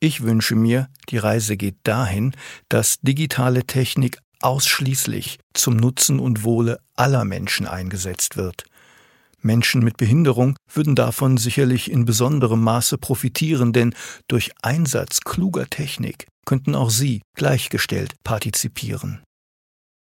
Ich 0.00 0.22
wünsche 0.24 0.56
mir, 0.56 0.88
die 1.10 1.18
Reise 1.18 1.56
geht 1.56 1.76
dahin, 1.84 2.32
dass 2.68 2.98
digitale 3.00 3.64
Technik 3.64 4.18
ausschließlich 4.40 5.38
zum 5.54 5.76
Nutzen 5.76 6.18
und 6.18 6.42
Wohle 6.42 6.80
aller 6.96 7.24
Menschen 7.24 7.68
eingesetzt 7.68 8.36
wird. 8.36 8.64
Menschen 9.40 9.84
mit 9.84 9.96
Behinderung 9.96 10.56
würden 10.72 10.96
davon 10.96 11.36
sicherlich 11.36 11.88
in 11.88 12.04
besonderem 12.04 12.62
Maße 12.62 12.98
profitieren, 12.98 13.72
denn 13.72 13.94
durch 14.26 14.50
Einsatz 14.60 15.20
kluger 15.20 15.70
Technik 15.70 16.26
könnten 16.48 16.74
auch 16.74 16.88
sie 16.88 17.20
gleichgestellt 17.34 18.14
partizipieren. 18.24 19.22